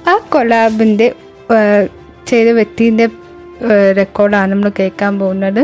ആ 0.07 0.17
കൊലാബിന്റെ 0.31 1.07
ചെയ്ത 2.27 2.47
വ്യക്തിന്റെ 2.50 3.05
റെക്കോർഡാണ് 3.97 4.51
നമ്മൾ 4.51 4.71
കേൾക്കാൻ 4.79 5.19
പോകുന്നത്. 5.19 5.62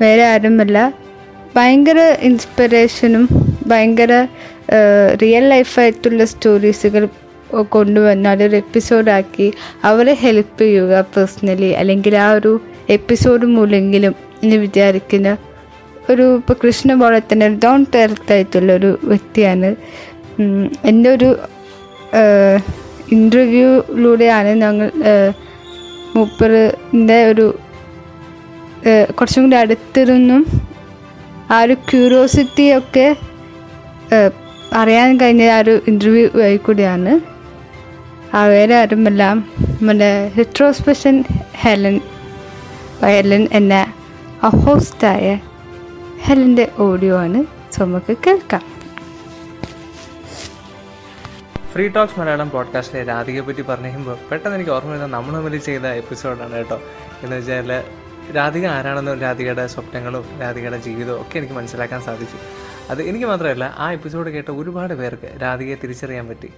വേറെ 0.00 0.22
ആരുമല്ല. 0.24 0.78
ഭയങ്കര 1.56 1.98
ഇൻസ്പിറേഷനും 2.20 3.24
ഭയങ്കര 3.66 4.12
റിയൽ 5.22 5.48
ലൈഫായിട്ടുള്ള 5.48 6.24
സ്റ്റോറീസുകൾ 6.24 7.04
കൊണ്ടുവന്ന് 7.68 8.28
അതൊരു 8.28 8.56
എപ്പിസോഡാക്കി 8.56 9.52
അവരെ 9.84 10.14
ഹെൽപ്പ് 10.14 10.60
ചെയ്യുക 10.60 11.00
പേഴ്സണലി 11.16 11.70
അല്ലെങ്കിൽ 11.80 12.16
ആ 12.16 12.32
ഒരു 12.32 12.52
എപ്പിസോഡ് 12.90 13.46
മൂലെങ്കിലും 13.46 14.14
എന്ന് 14.42 14.56
വിചാരിക്കുന്ന 14.56 15.30
ഒരു 16.10 16.36
ഇപ്പോൾ 16.36 16.56
കൃഷ്ണ 16.64 16.94
പോലെ 16.94 17.18
തന്നെ 17.18 17.48
ഡോൺ 17.64 17.86
ടെർത്തായിട്ടുള്ളൊരു 17.94 18.98
വ്യക്തിയാണ്. 19.04 19.70
ഉം, 20.38 20.70
എന്റെ 20.84 21.10
ഒരു 21.10 21.30
ഇന്റർവ്യൂയിലൂടെയാണ് 23.12 24.48
ഞങ്ങൾ 24.48 24.88
മൂപ്പറിന്റെ 26.16 27.18
ഒരു 27.24 27.46
കുറച്ചും 29.10 29.42
കൂടി 29.42 29.56
അടുത്തിരുന്നും 29.56 30.42
ആ 31.50 31.62
ഒരു 31.62 31.74
ക്യൂരിയോസിറ്റി 31.74 32.66
ഒക്കെ 32.76 33.06
അറിയാൻ 34.72 35.20
കഴിഞ്ഞ 35.20 35.42
ആ 35.50 35.58
ഒരു 35.58 35.74
ഇന്റർവ്യൂ 35.88 36.28
വഴി 36.34 36.56
കൂടിയാണ്. 36.56 37.12
ആ 38.36 38.44
വേറെ 38.44 38.74
ആരുമെല്ലാം 38.74 39.36
നമ്മുടെ 39.80 40.10
റിട്രോസ്പെഷൻ 40.38 41.24
ഹെലൻ 41.54 42.00
ഹെലൻ 43.02 43.48
എന്ന 43.52 43.74
ഹോസ്റ്റായ 44.64 45.38
ഹെലന്റെ 46.22 46.68
ഓഡിയോ 46.78 47.14
ആണ്. 47.18 47.40
സോ 47.74 47.84
നമുക്ക് 47.84 48.16
കേൾക്കാം. 48.26 48.64
ഫ്രീ 51.78 51.88
ടോക്സ് 51.88 52.20
മലയാളം 52.20 52.50
പോഡ്കാസ്റ്റിലെ 52.50 53.04
രാധികയെ 53.04 53.40
പറ്റി 53.40 53.62
പറയുമ്പോൾ 53.62 54.16
പെട്ടെന്ന് 54.30 54.56
എനിക്ക് 54.56 54.70
ഓർമ്മ 54.70 54.90
വരുന്ന 54.90 55.06
നമ്മൾ 55.06 55.34
തമ്മിൽ 55.34 55.58
ചെയ്ത 55.58 55.80
എപ്പിസോഡാണ് 55.80 56.52
കേട്ടോ. 56.52 56.80
എന്ന് 57.22 57.36
വെച്ചാൽ 57.36 57.84
രാധിക 58.36 58.66
ആരാണെന്നും 58.66 59.20
രാധികയുടെ 59.20 59.66
സ്വപ്നങ്ങളും 59.66 60.24
രാധികയുടെ 60.40 60.78
ജീവിതവും 60.78 61.20
ഒക്കെ 61.20 61.38
എനിക്ക് 61.38 61.54
മനസ്സിലാക്കാൻ 61.54 62.02
സാധിച്ചു. 62.02 62.36
അത് 62.90 63.02
എനിക്ക് 63.02 63.26
മാത്രമല്ല 63.26 63.74
ആ 63.78 63.92
എപ്പിസോഡ് 63.92 64.30
കേട്ട 64.30 64.50
ഒരുപാട് 64.50 64.94
പേർക്ക് 64.94 65.42
രാധികയെ 65.42 65.74
തിരിച്ചറിയാൻ 65.74 66.28
പറ്റി. 66.28 66.50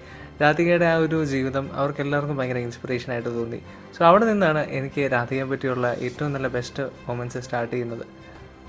രാധികയുടെ 0.42 0.84
ആ 0.84 0.96
ഒരു 0.96 1.24
ജീവിതം 1.24 1.70
അവർക്ക് 1.74 2.00
എല്ലാവർക്കും 2.00 2.36
ഭയങ്കര 2.36 2.56
ഇൻസ്പിറേഷൻ 2.56 3.12
ആയിട്ട് 3.12 3.28
തോന്നി. 3.28 3.60
സോ 3.98 4.04
അവിടെ 4.04 4.24
നിന്നാണ് 4.24 4.66
എനിക്ക് 4.70 5.12
രാധികയെ 5.12 5.44
പറ്റിയുള്ള 5.44 5.96
ഏറ്റവും 5.98 6.32
നല്ല 6.32 6.48
ബെസ്റ്റ് 6.48 6.82
മൊമെന്റ്സ് 6.82 7.38
സ്റ്റാർട്ട് 7.38 7.72
ചെയ്യുന്നത്. 7.72 8.06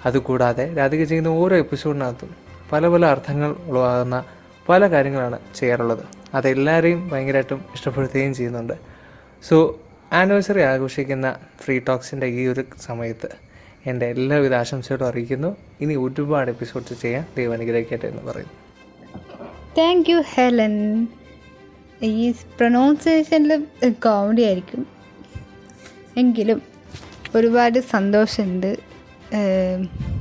അതുകൂടാതെ 0.06 0.74
രാധിക 0.74 1.04
ചെയ്യുന്ന 1.04 1.28
ഓരോ 1.28 1.58
എപ്പിസോഡിനകത്തും 1.58 2.36
പല 2.72 2.88
പല 2.88 3.06
അർത്ഥങ്ങൾ 3.06 3.56
ഉളവാകുന്ന 3.68 4.24
പല 4.72 4.88
കാര്യങ്ങളാണ് 4.94 5.38
ചെയ്യാറുള്ളത്. 5.60 6.04
അതെല്ലാവരെയും 6.34 7.02
ഭയങ്കരമായിട്ടും 7.10 7.62
ഇഷ്ടപ്പെടുത്തുകയും 7.76 8.34
ചെയ്യുന്നുണ്ട്. 8.34 8.76
സോ 9.50 9.58
ആനിവേഴ്സറി 10.20 10.62
ആഘോഷിക്കുന്ന 10.72 11.28
ഫ്രീ 11.64 11.76
ടോക്സിന്റെ 11.80 12.28
ഈ 12.28 12.48
ഒരു 12.48 12.64
സമയത്ത് 12.86 13.30
എന്റെ 13.86 14.06
എല്ലാവിധ 14.14 14.54
ആശംസകളും 14.54 15.08
അറിയിക്കുന്നു. 15.08 15.52
ഇനി 15.82 15.96
ഒരുപാട് 16.06 16.50
എപ്പിസോഡ്സ് 16.52 17.02
ചെയ്യാൻ 17.02 17.24
ദൈവം 17.38 17.54
അനുഗ്രഹിക്കട്ടെ 17.54 18.08
എന്ന് 18.08 18.24
പറയുന്നു. 18.32 18.54
താങ്ക് 19.78 20.10
യു 20.12 20.20
ഹെലൻ 20.34 20.76
ഈ 22.04 22.32
പ്രൊനൗൺസിയേഷനിൽ 22.58 23.52
കോമഡി 24.06 24.42
ആയിരിക്കും. 24.42 24.82
എങ്കിലും 26.18 26.62
ഒരുപാട് 27.36 27.80
സന്തോഷമുണ്ട്. 27.80 28.72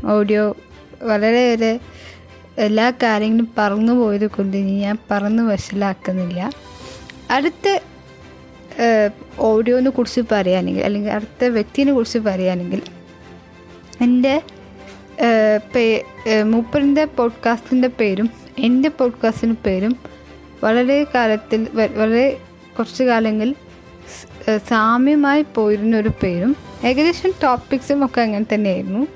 ഓഡിയോ 0.06 0.44
വളരെയേറെ 1.02 1.72
എല്ലാ 2.58 2.90
കാര്യങ്ങളും 2.90 3.48
പറന്നു 3.58 3.92
പോയത് 3.92 4.26
കൊണ്ട് 4.26 4.56
ഞാൻ 4.56 4.98
പറന്ന് 5.10 5.42
വശലാക്കുന്നില്ല 5.42 6.50
അടുത്ത 7.30 7.78
ഓഡിയോനെ 9.38 9.90
കുറിച്ച് 9.90 10.20
പറയുകയാണെങ്കിൽ 10.32 10.84
അല്ലെങ്കിൽ 10.84 11.10
അടുത്ത 11.10 11.44
വ്യക്തിനെ 11.44 11.92
കുറിച്ച് 11.92 12.18
പറയുകയാണെങ്കിൽ 12.18 12.82
എന്റെ 14.00 14.42
പേ 15.74 16.04
മൂപ്പറിന്റെ 16.42 17.04
പോഡ്കാസ്റ്റിന്റെ 17.04 17.88
പേരും 17.88 18.30
എന്റെ 18.58 18.88
പോഡ്കാസ്റ്റിന്റെ 18.88 19.56
പേരും 19.66 19.96
വളരെ 20.64 21.06
കാലത്തിൽ 21.14 21.68
വളരെ 21.74 22.40
കുറച്ച് 22.78 23.04
കാലങ്ങളിൽ 23.04 23.54
സ്- 24.08 24.60
സാമ്യമായി 24.68 25.44
പോയിരുന്ന 25.54 25.96
ഒരു 25.96 26.08
പേരും 26.22 26.56
ഏകദേശം 26.84 27.30
ടോപ്പിക്സും 27.42 28.04
ഒക്കെ 28.04 28.20
അങ്ങനെ 28.20 28.54
തന്നെയായിരുന്നു. 28.54 29.06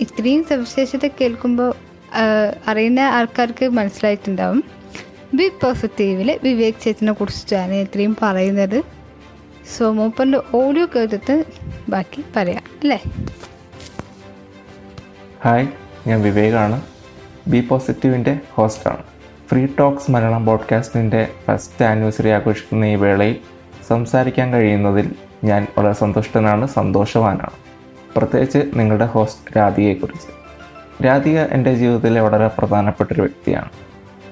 ഇത്രയും 0.00 0.44
സവിശേഷത 0.44 1.08
കേൾക്കുമ്പോൾ 1.20 1.74
അറിയുന്ന 2.66 3.00
ആൾക്കാർക്ക് 3.00 3.68
മനസ്സിലായിട്ടുണ്ടാവും. 3.68 4.64
ബി 5.34 5.48
പോസിറ്റീവിൽ 5.48 6.40
വിവേക് 6.42 6.74
ചേച്ചിനെ 6.84 7.12
കുറിച്ചിട്ടാണ് 7.12 7.74
ഇത്രയും 7.74 8.16
പറയുന്നത്. 8.22 8.82
സോ 9.78 9.92
മൂപ്പറിന്റെ 9.92 10.40
ഓഡിയോ 10.54 10.86
കേട്ടിട്ട് 10.86 11.44
ബാക്കി 11.88 12.24
പറയാം 12.36 12.62
അല്ലേ? 12.80 13.02
ഹായ് 15.44 15.66
ഞാൻ 16.06 16.22
വിവേകാണ്. 16.22 16.82
ബി 17.48 17.60
പോസിറ്റീവിന്റെ 17.60 18.38
ഹോസ്റ്റാണ്. 18.50 19.02
ഫ്രീ 19.50 19.66
ടോക്സ് 19.78 20.10
മലയാളം 20.10 20.46
പോഡ്കാസ്റ്റിന്റെ 20.46 21.28
ഫസ്റ്റ് 21.46 21.84
ആനിവേഴ്സറി 21.84 22.28
ആഘോഷിക്കുന്ന 22.28 22.84
ഈ 22.84 22.94
വേളയിൽ 22.94 23.36
സംസാരിക്കാൻ 23.88 24.52
കഴിയുന്നതിൽ 24.52 25.14
ഞാൻ 25.44 25.66
വളരെ 25.78 25.92
സന്തുഷ്ടനാണ് 25.92 26.68
സന്തോഷവാനാണ്. 26.68 27.61
പ്രത്യേകിച്ച് 28.16 28.58
നിങ്ങളുടെ 28.74 29.06
ഹോസ്റ്റ് 29.06 29.56
രാധികയെക്കുറിച്ച്. 29.56 30.30
രാധിക 31.04 31.38
എന്റെ 31.40 31.74
ജീവിതത്തിലെ 31.74 32.20
വളരെ 32.20 32.48
പ്രധാനപ്പെട്ടൊരു 32.48 33.20
വ്യക്തിയാണ്. 33.20 33.70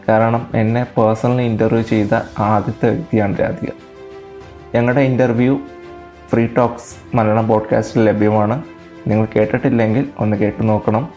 കാരണം 0.09 0.51
എന്നെ 0.55 0.83
പേഴ്സണലി 0.85 1.43
ഇന്റർവ്യൂ 1.43 1.83
ചെയ്ത 1.83 2.15
ആദ്യത്തെ 2.39 2.89
വ്യക്തിയാണ് 2.91 3.39
രാധിക. 3.41 3.69
ഞങ്ങളുടെ 4.75 5.01
ഇന്റർവ്യൂ 5.01 5.59
ഫ്രീ 6.31 6.47
ടോക്സ് 6.47 7.17
മലയാളം 7.17 7.49
പോഡ്കാസ്റ്റിൽ 7.49 8.05
ലഭ്യമാണ്. 8.05 8.63
നിങ്ങൾ 9.07 9.27
കേട്ടിട്ടില്ലെങ്കിൽ 9.37 10.09
ഒന്ന് 10.19 10.37
കേട്ടു 10.37 10.63
നോക്കണം. 10.63 11.09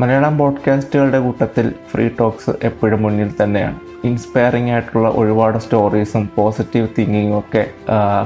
മലയാളം 0.00 0.38
പോഡ്കാസ്റ്റുകളുടെ 0.38 1.20
കൂട്ടത്തിൽ 1.20 1.74
ഫ്രീ 1.92 2.08
ടോക്സ് 2.20 2.50
എപ്പോഴും 2.62 3.02
മുന്നിൽ 3.02 3.30
തന്നെയാണ്. 3.42 3.80
ഇൻസ്പയറിംഗ് 4.04 4.70
ആയിട്ടുള്ള 4.70 5.08
ഒരുപാട് 5.08 5.58
സ്റ്റോറീസും 5.58 6.30
പോസിറ്റീവ് 6.36 6.88
തിങ്കിങ്ങും 6.98 7.38
ഒക്കെ 7.38 7.70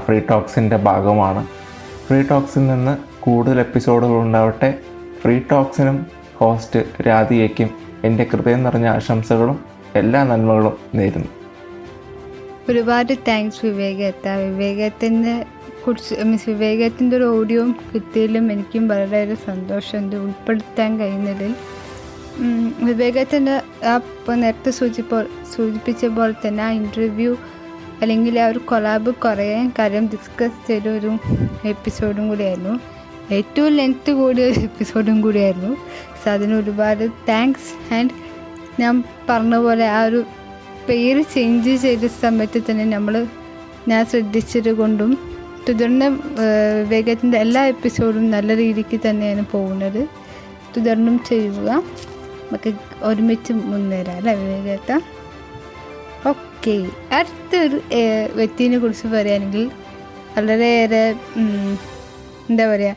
ഫ്രീ 0.06 0.20
ടോക്സിന്റെ 0.30 0.76
ഭാഗമാണ്. 0.76 1.46
ഫ്രീ 2.06 2.22
ടോക്സിൽ 2.22 2.66
നിന്ന് 2.66 3.13
കൂടുതൽ 3.24 3.60
എപ്പിസോഡുകൾ 3.60 4.16
ഉണ്ടാവട്ടെ. 4.20 4.78
ഫ്രീ 5.22 5.38
ടോക്സിനും 5.38 6.06
ഹോസ്റ്റ് 6.36 6.80
രാധികയ്ക്കും 7.06 7.70
എന്റെ 8.04 8.26
ഹൃദയം 8.32 8.62
നിറഞ്ഞ 8.62 8.86
ആശംസകളും 8.88 9.64
എല്ലാ 9.94 10.24
നന്മകളും 10.24 10.76
നേരുന്നു. 10.94 11.28
ഒരുപാട് 12.68 13.12
താങ്ക്സ് 13.28 13.66
വിവേകത്ത 13.66 14.28
വിവേകത്തിന്റെ 14.28 15.46
കുറിച്ച് 15.86 16.14
മീൻസ് 16.14 16.48
വിവേകത്തിന്റെ 16.48 17.16
ഒരു 17.16 17.38
ഓഡിയോ 17.38 17.64
കിട്ടിയതിലും 17.94 18.52
എനിക്കും 18.52 18.88
വളരെയേറെ 18.88 19.34
സന്തോഷമുണ്ട് 19.34 20.16
ഉൾപ്പെടുത്താൻ 20.16 21.00
കഴിയുന്നതിൽ. 21.00 21.54
വിവേകത്തിന്റെ 22.82 23.62
ആ 23.88 24.00
നേരത്തെ 24.34 24.70
സൂചിപ്പോ 24.70 25.22
സൂചിപ്പിച്ച 25.56 26.06
പോലെ 26.06 26.34
തന്നെ 26.48 26.62
ആ 26.62 26.70
ഇന്റർവ്യൂ 26.70 27.36
അല്ലെങ്കിൽ 28.02 28.40
ആ 28.40 28.46
ഒരു 28.46 28.58
കൊലാബ് 28.58 29.14
കുറേ 29.14 29.70
കാര്യം 29.78 30.06
ഡിസ്കസ് 30.06 30.66
ചെയ്ത 30.66 30.88
ഒരു 30.88 31.10
എപ്പിസോഡും 31.64 32.28
കൂടിയായിരുന്നു. 32.28 32.74
ഏറ്റവും 33.32 33.76
ലെങ്ത് 33.76 34.12
കൂടിയ 34.12 34.44
ഒരു 34.44 34.60
എപ്പിസോഡും 34.60 35.22
കൂടിയായിരുന്നു. 35.22 35.76
സോ 36.24 36.30
അതിന് 36.30 36.54
ഒരുപാട് 36.54 37.04
താങ്ക്സ് 37.28 37.94
ആൻഡ് 37.94 38.10
ഞാൻ 38.80 39.04
പറഞ്ഞ 39.28 39.56
പോലെ 39.56 39.86
ആ 39.88 40.04
ഒരു 40.04 40.24
പേര് 40.88 41.24
ചേഞ്ച് 41.34 41.76
ചെയ്ത 41.76 42.06
സമയത്ത് 42.06 42.62
തന്നെ 42.70 42.84
നമ്മൾ 42.84 43.26
ഞാൻ 43.88 44.06
ശ്രദ്ധിച്ചത് 44.06 44.72
കൊണ്ടും 44.72 45.18
തുടർന്ന് 45.68 46.08
വിവേകത്തിന്റെ 46.84 47.38
എല്ലാ 47.38 47.66
എപ്പിസോഡും 47.66 48.30
നല്ല 48.30 48.56
രീതിക്ക് 48.56 49.00
തന്നെയാണ് 49.08 49.44
പോകുന്നത്. 49.52 50.08
തുടർന്നും 50.76 51.24
ചെയ്യുക. 51.24 51.70
നമുക്ക് 52.46 52.72
ഒരുമിച്ച് 53.02 53.52
മുന്നേറാം 53.52 54.16
അല്ലേ 54.16 54.34
വേഗത്ത 54.34 55.00
ഓക്കെ 56.28 56.74
അടുത്തൊരു 57.12 57.80
വ്യക്തിനെ 58.34 58.78
കുറിച്ച് 58.78 59.06
പറയുകയാണെങ്കിൽ 59.06 59.70
വളരെയേറെ 60.36 61.14
എന്താ 62.50 62.74
പറയുക 62.74 62.96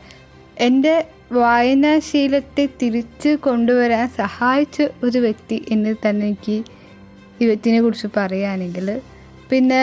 എന്റെ 0.58 0.94
വായനാശീലത്തെ 1.32 2.64
തിരിച്ച് 2.82 3.30
കൊണ്ടുവരാൻ 3.40 4.08
സഹായിച്ച 4.16 4.86
ഒരു 5.04 5.18
വ്യക്തി 5.18 5.58
എന്ന് 5.70 5.94
തന്നെ 6.06 6.26
എനിക്ക് 6.26 6.56
ഈ 7.40 7.46
വ്യക്തിനെ 7.46 7.80
കുറിച്ച് 7.80 8.08
പറയുകയാണെങ്കിൽ 8.16 8.88
പിന്നെ 9.50 9.82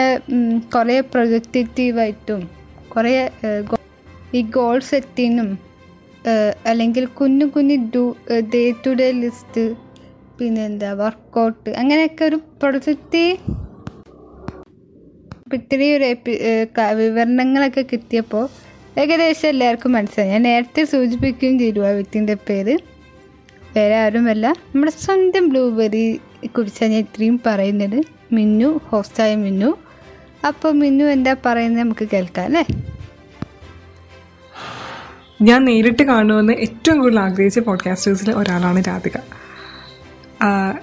കുറേ 0.74 1.00
പ്രൊജക്റ്റീവായിട്ടും 1.12 2.42
കുറേ 2.88 3.14
ഈ 4.34 4.42
ഗോൾ 4.50 4.78
സെറ്റിങ്ങും 4.80 5.50
അല്ലെങ്കിൽ 6.66 7.04
കുഞ്ഞു 7.14 7.46
കുഞ്ഞു 7.46 7.76
do 7.96 8.04
day 8.54 8.62
to 8.86 8.90
day 8.90 9.12
list 9.12 9.64
പിന്നെ 10.38 10.62
എന്താ 10.64 10.90
വർക്കൗട്ട് 10.92 11.70
അങ്ങനെയൊക്കെ 11.70 12.24
ഒരു 12.24 12.38
പ്രൊജക്റ്റീവ് 12.62 13.36
അപ്പം 15.38 15.56
ഇത്രയും 15.56 15.96
ഒരു 15.96 16.06
വിവരണങ്ങളൊക്കെ 16.96 17.82
കിട്ടിയപ്പോൾ 17.82 18.44
ഏകദേശം 18.98 19.48
എല്ലാവർക്കും 19.48 19.92
മനസ്സിലായി. 19.92 20.30
ഞാൻ 20.30 20.42
നേരത്തെ 20.42 20.84
സൂചിപ്പിക്കുകയും 20.84 21.58
ചെയ്തു 21.58 21.80
ആ 21.80 21.90
വ്യക്തിന്റെ 21.90 22.34
പേര്. 22.34 22.78
വേറെ 23.76 23.96
ആരുമല്ല. 23.96 24.48
നമ്മുടെ 24.48 24.92
സ്വന്തം 25.00 25.48
ബ്ലൂബെറി 25.48 26.20
കുറിച്ചാണ് 26.46 26.90
ഞാൻ 26.90 27.00
ഇത്രയും 27.00 27.40
പറയുന്നത്. 27.46 28.02
മിന്നു 28.32 28.80
ഹോസ്റ്റായ 28.84 29.36
മിന്നു. 29.36 29.76
അപ്പോൾ 30.46 30.72
മിന്നു 30.72 31.04
എന്താ 31.04 31.36
പറയുന്നത് 31.46 31.82
നമുക്ക് 31.82 32.08
കേൾക്കാം 32.12 32.44
അല്ലേ? 32.44 32.64
ഞാൻ 35.42 35.64
നേരിട്ട് 35.64 36.02
കാണുമെന്ന് 36.02 36.52
ഏറ്റവും 36.52 37.00
കൂടുതൽ 37.00 37.20
ആഗ്രഹിച്ച 37.20 37.58
പോഡ്കാസ്റ്റേഴ്സിൽ 37.58 38.32
ഒരാളാണ് 38.32 38.82
രാധിക. 38.88 39.16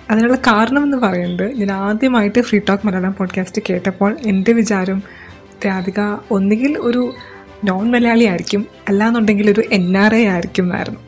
അതിനുള്ള 0.10 0.36
കാരണം 0.36 0.84
എന്ന് 0.84 0.98
പറയുന്നത് 0.98 1.54
ഞാൻ 1.54 1.72
ആദ്യമായിട്ട് 1.72 2.42
ഫ്രീ 2.42 2.60
ടോക്ക് 2.60 2.88
മലയാളം 2.88 3.16
പോഡ്കാസ്റ്റ് 3.20 3.62
കേട്ടപ്പോൾ 3.70 4.18
എന്റെ 4.28 4.54
വിചാരം 4.54 5.04
രാധിക 5.66 6.00
ഒന്നുകിൽ 6.32 6.78
ഒരു 6.78 7.14
നോൺ 7.64 7.92
മലയാളി 7.92 8.24
ആയിരിക്കും. 8.24 8.66
അല്ലാന്നുണ്ടെങ്കിൽ 8.90 9.52
ഒരു 9.52 9.64
എൻ 9.72 9.98
ആർ 9.98 10.16
ഐ 10.16 10.26
ആയിരിക്കും 10.26 10.64
എന്നായിരുന്നു 10.64 11.00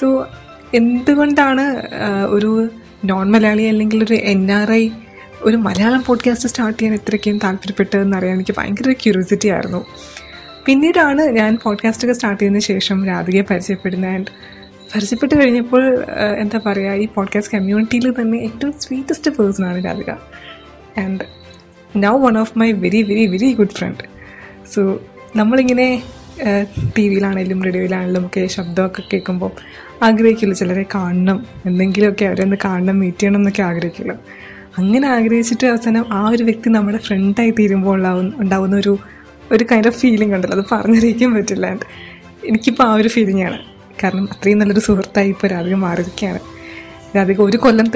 സോ 0.00 0.26
എന്തുകൊണ്ടാണ് 0.74 1.88
ഒരു 2.26 2.70
നോൺ 3.04 3.30
മലയാളി 3.30 3.62
അല്ലെങ്കിൽ 3.62 4.04
ഒരു 4.04 4.14
എൻ 4.14 4.52
ആർ 4.52 4.72
ഐ 4.72 4.88
ഒരു 5.42 5.56
മലയാളം 5.56 6.04
പോഡ്കാസ്റ്റ് 6.06 6.48
സ്റ്റാർട്ട് 6.48 6.78
ചെയ്യാൻ 6.78 6.94
ഇത്രയ്ക്കും 6.94 7.38
താല്പര്യപ്പെട്ടതെന്ന് 7.38 8.16
അറിയാൻ 8.16 8.34
എനിക്ക് 8.34 8.54
ഭയങ്കര 8.58 8.92
ക്യൂരിയോസിറ്റി 8.92 9.48
ആയിരുന്നു. 9.48 9.86
പിന്നീടാണ് 10.66 11.22
ഞാൻ 11.22 11.58
പോഡ്കാസ്റ്റൊക്കെ 11.62 12.14
സ്റ്റാർട്ട് 12.14 12.42
ചെയ്തതിന് 12.42 12.60
ശേഷം 12.60 13.06
രാധികയെ 13.06 13.42
പരിചയപ്പെടുന്നത്. 13.50 14.10
ആൻഡ് 14.10 14.26
പരിചയപ്പെട്ട് 14.94 15.34
കഴിഞ്ഞപ്പോൾ 15.34 16.04
എന്താ 16.38 16.60
പറയുക 16.66 16.92
ഈ 16.92 17.08
പോഡ്കാസ്റ്റ് 17.08 17.58
കമ്മ്യൂണിറ്റിയിൽ 17.58 18.20
തന്നെ 18.20 18.38
ഏറ്റവും 18.38 18.74
sweetest 18.80 19.30
പേഴ്സണാണ് 19.30 19.84
Radhika. 19.84 20.10
And 21.00 21.20
now 21.96 22.18
one 22.18 22.38
of 22.38 22.58
my 22.58 22.72
very 22.72 23.02
very 23.02 23.26
very 23.26 23.52
good 23.52 23.68
friend 23.68 24.04
so 24.74 25.02
നമ്മളിങ്ങനെ 25.36 26.02
ടി 26.98 27.08
വിയിലാണെങ്കിലും 27.08 27.62
റേഡിയോയിലാണെങ്കിലും 27.62 28.26
ഒക്കെ 28.26 28.46
ശബ്ദമൊക്കെ 28.46 29.02
കേൾക്കുമ്പോൾ 29.12 29.50
ആഗ്രഹിക്കില്ല 30.02 30.54
ചിലരെ 30.54 30.84
കാണണം. 30.94 31.46
എന്തെങ്കിലുമൊക്കെ 31.66 32.24
അവരൊന്ന് 32.24 32.56
കാണണം 32.64 32.98
മീറ്റ് 32.98 33.18
ചെയ്യണം 33.18 33.36
എന്നൊക്കെ 33.36 33.62
ആഗ്രഹിക്കില്ല. 33.62 34.12
അങ്ങനെ 34.78 35.08
ആഗ്രഹിച്ചിട്ട് 35.08 35.66
അവസാനം 35.66 36.04
ആ 36.12 36.28
ഒരു 36.28 36.44
വ്യക്തി 36.44 36.68
നമ്മുടെ 36.68 36.98
ഫ്രണ്ടായി 36.98 37.50
തീരുമ്പോൾ 37.50 37.94
ഉണ്ടാവുന്ന 37.96 38.32
ഉണ്ടാവുന്ന 38.36 38.76
ഒരു 38.76 38.98
ഒരു 39.52 39.64
കൈൻഡ് 39.72 39.86
ഓഫ് 39.86 39.98
ഫീലിംഗ് 39.98 40.34
ഉണ്ടല്ലോ. 40.34 40.58
അത് 40.58 40.64
പറഞ്ഞറിയിക്കാൻ 40.72 41.34
പറ്റില്ല. 41.34 41.66
എനിക്കിപ്പോൾ 42.44 42.82
ആ 42.82 42.94
ഒരു 42.94 43.08
ഫീലിംഗ് 43.08 43.42
ആണ്. 43.42 43.58
കാരണം 44.02 44.28
അത്രയും 44.32 44.58
നല്ലൊരു 44.58 44.80
സുഹൃത്തായി 44.80 45.28
ഇപ്പോൾ 45.28 45.46
രാധിക 45.46 45.74
മാറിയിരിക്കുകയാണ്. 45.74 46.40
രാധിക 47.16 47.40
ഒരു 47.40 47.56
കൊല്ലം 47.56 47.86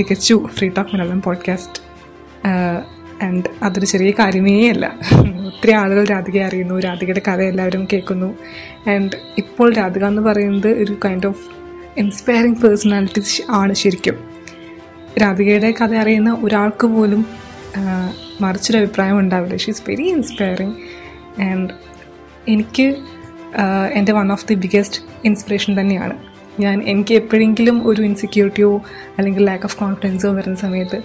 തികച്ചു 0.00 0.48
free 0.54 0.68
talk 0.68 0.90
Malayalam 0.94 1.22
podcast 1.22 1.82
and 3.22 3.44
അതൊരു 3.62 3.86
ചെറിയ 3.86 4.10
കാര്യമേ 4.10 4.68
അല്ല. 4.68 4.86
ഒത്തിരി 5.46 5.72
ആളുകൾ 5.72 6.04
രാധികയെ 6.04 6.44
അറിയുന്നു. 6.44 6.80
രാധികയുടെ 6.80 7.22
കഥ 7.28 7.40
എല്ലാവരും 7.40 7.88
കേൾക്കുന്നു. 7.92 8.34
ആൻഡ് 8.90 9.16
ഇപ്പോൾ 9.38 9.72
രാധിക 9.74 10.04
എന്ന് 10.04 10.22
പറയുന്നത് 10.22 10.68
ഒരു 10.68 10.96
കൈൻഡ് 11.04 11.26
ഓഫ് 11.26 11.44
ഇൻസ്പയറിങ് 11.96 12.54
പേഴ്സണാലിറ്റി 12.54 13.22
ആണ് 13.50 13.72
ശരിക്കും. 13.74 14.18
രാധികയുടെ 15.22 15.70
കഥ 15.70 15.94
അറിയുന്ന 15.94 16.30
ഒരാൾക്ക് 16.42 16.86
പോലും 16.86 17.26
മറിച്ചൊരു 18.40 18.78
അഭിപ്രായം 18.78 19.18
ഉണ്ടാവില്ല. 19.18 19.56
She 19.56 19.70
is 19.70 19.82
very 19.88 20.02
inspiring 20.02 20.74
and 21.42 21.70
എനിക്ക് 22.48 22.86
എന്റെ 23.92 24.12
one 24.12 24.32
of 24.32 24.48
the 24.48 24.54
biggest 24.54 25.00
inspiration 25.24 25.80
തന്നെയാണ്. 25.80 26.14
ഞാൻ 26.60 26.82
എനിക്ക് 26.82 27.14
എപ്പോഴെങ്കിലും 27.14 27.88
ഒരു 27.88 28.02
ഇൻസെക്യൂരിറ്റിയോ 28.02 28.70
അല്ലെങ്കിൽ 29.18 29.44
ലാക്ക് 29.44 29.64
ഓഫ് 29.64 29.76
കോൺഫിഡൻസോ 29.76 30.32
വരുന്ന 30.32 30.56
സമയത്ത് 30.56 31.02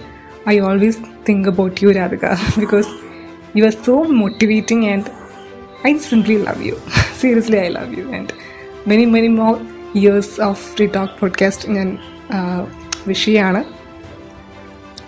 I 0.48 0.60
always 0.60 0.98
think 1.28 1.48
about 1.48 1.84
you 1.84 1.90
Radhika 1.90 2.26
because 2.58 2.86
you 3.56 3.64
are 3.64 3.70
so 3.70 4.02
motivating 4.02 4.90
and 4.90 5.04
I 5.86 5.96
simply 5.96 6.34
love 6.34 6.66
you 6.66 6.74
seriously 7.20 7.56
I 7.56 7.68
love 7.68 7.98
you 7.98 8.04
and 8.04 8.28
many 8.86 9.04
many 9.04 9.28
more 9.28 9.56
years 9.94 10.40
of 10.40 10.74
free 10.74 10.86
talk 10.86 11.12
podcast 11.20 11.68
ഞാൻ 11.70 11.98
വിഷയമാണ് 13.06 13.64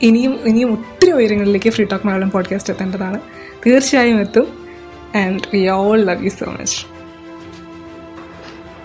ഇനിയും 0.02 0.40
ഇനിയും 0.44 0.72
ഒത്തിരി 0.72 1.12
ഉയരങ്ങളിലേക്ക് 1.12 1.70
free 1.70 1.84
talk 1.84 2.06
Malayalam 2.06 2.30
podcast 2.30 2.72
എത്തേണ്ടതാണ്. 2.72 3.20
തീർച്ചയായും 3.66 4.20
എത്തും. 4.20 4.66
And 5.14 5.40
we 5.54 5.68
all 5.68 6.04
love 6.04 6.24
you 6.24 6.30
so 6.30 6.46
much 6.46 6.86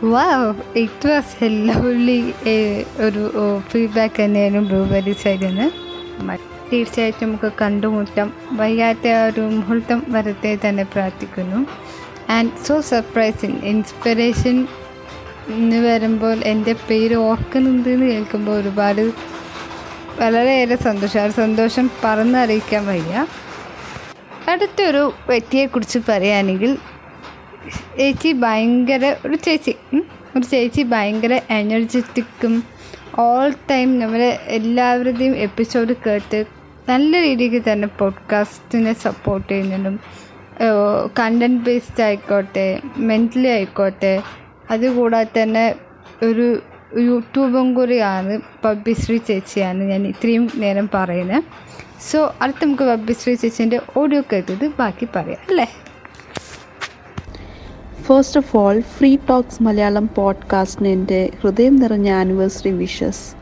wow 0.05 0.55
ഒരു 3.01 3.61
ഫീഡ്ബാക്ക് 3.71 4.23
തന്നെയായിരുന്നു 4.23 4.69
ബ്ലൂബെറി 4.69 5.15
സൈഡിൽ 5.23 5.47
നിന്ന് 5.47 5.85
തീർച്ചയായിട്ടും 6.73 7.27
നമുക്ക് 7.27 7.51
കണ്ടുമുട്ടാം. 7.61 8.33
വൈകാത്ത 8.51 9.07
ഒരു 9.07 9.41
മുഹൂർത്തം 9.41 10.03
വരത്തെ 10.07 10.59
തന്നെ 10.67 10.83
പ്രാർത്ഥിക്കുന്നു. 10.83 11.67
ആൻഡ് 12.29 12.65
സോ 12.65 12.81
സർപ്രൈസിങ് 12.81 13.61
ഇൻസ്പിറേഷൻ 13.61 14.67
എന്ന് 15.47 15.75
വരുമ്പോൾ 15.75 16.37
എന്റെ 16.43 16.73
പേര് 16.89 17.15
ഓർക്കുന്നുണ്ട് 17.15 17.89
എന്ന് 17.89 18.05
കേൾക്കുമ്പോൾ 18.05 18.51
ഒരുപാട് 18.51 19.13
വളരെയേറെ 20.19 20.75
സന്തോഷം. 20.75 21.21
ആ 21.21 21.27
സന്തോഷം 21.27 21.89
പറഞ്ഞറിയിക്കാൻ 22.03 22.85
വയ്യ. 22.87 23.27
അടുത്തൊരു 24.49 25.13
വ്യക്തിയെക്കുറിച്ച് 25.29 25.99
പറയുകയാണെങ്കിൽ 26.09 26.77
ചേച്ചി 27.97 28.31
ഭയങ്കര 28.31 29.15
ഒരു 29.25 29.35
ചേച്ചി 29.35 29.73
ഒരു 30.35 30.43
ചേച്ചി 30.43 30.83
ഭയങ്കര 30.83 31.41
എനർജറ്റിക്കും 31.49 32.63
ഓൾ 33.19 33.53
ടൈം 33.71 33.99
നമ്മൾ 33.99 34.21
എല്ലാവരുടെയും 34.57 35.35
എപ്പിസോഡ് 35.37 35.93
കേട്ട് 36.07 36.45
നല്ല 36.89 37.21
രീതിക്ക് 37.21 37.71
തന്നെ 37.71 37.87
പോഡ്കാസ്റ്റിനെ 37.87 38.93
സപ്പോർട്ട് 38.93 39.51
ചെയ്യുന്നതും 39.51 39.99
കണ്ടന്റ് 41.19 41.63
ബേസ്ഡ് 41.63 42.03
ആയിക്കോട്ടെ 42.03 42.67
മെന്റലി 42.97 43.47
ആയിക്കോട്ടെ 43.47 44.21
അതുകൂടാതെ 44.71 45.43
തന്നെ 45.43 45.75
ഒരു 46.23 46.61
യൂട്യൂബും 46.99 47.73
കൂടിയാണ് 47.73 48.39
പബ്ബിശ്രീ 48.65 49.17
ചേച്ചിയാണ് 49.17 49.83
ഞാൻ 49.83 50.07
ഇത്രയും 50.07 50.51
നേരം 50.55 50.89
പറയുന്നത്. 50.93 51.43
സോ 52.11 52.35
അടുത്ത് 52.41 52.65
നമുക്ക് 52.65 52.83
പബ്ബിശ്രീ 52.83 53.35
ചേച്ചീന്റെ 53.35 53.81
ഓഡിയോ 53.97 54.21
കേട്ടത് 54.21 54.67
ബാക്കി 54.79 55.07
പറയാം 55.15 55.37
അല്ലേ? 55.49 55.67
First 58.05 58.37
of 58.37 58.57
all 58.57 58.81
free 58.81 59.17
talks 59.29 59.63
Malayalam 59.63 60.09
പോഡ്കാസ്റ്റിന് 60.15 60.87
എന്റെ 60.87 61.29
ഹൃദയം 61.41 61.75
നിറഞ്ഞ 61.75 62.09
anniversary 62.09 62.69
wishes 62.69 63.35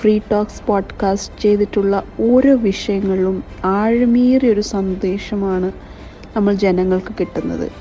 free 0.00 0.20
talks 0.32 0.62
podcast 0.66 1.40
ചെയ്തിട്ടുള്ള 1.40 2.02
ഓരോ 2.20 2.56
വിഷയങ്ങളിലും 2.56 3.44
ആഴമേറിയൊരു 3.64 4.60
സന്ദേശമാണ് 4.60 5.72
നമ്മൾ 6.36 6.54
ജനങ്ങൾക്ക് 6.54 7.14
കിട്ടുന്നത്. 7.20 7.72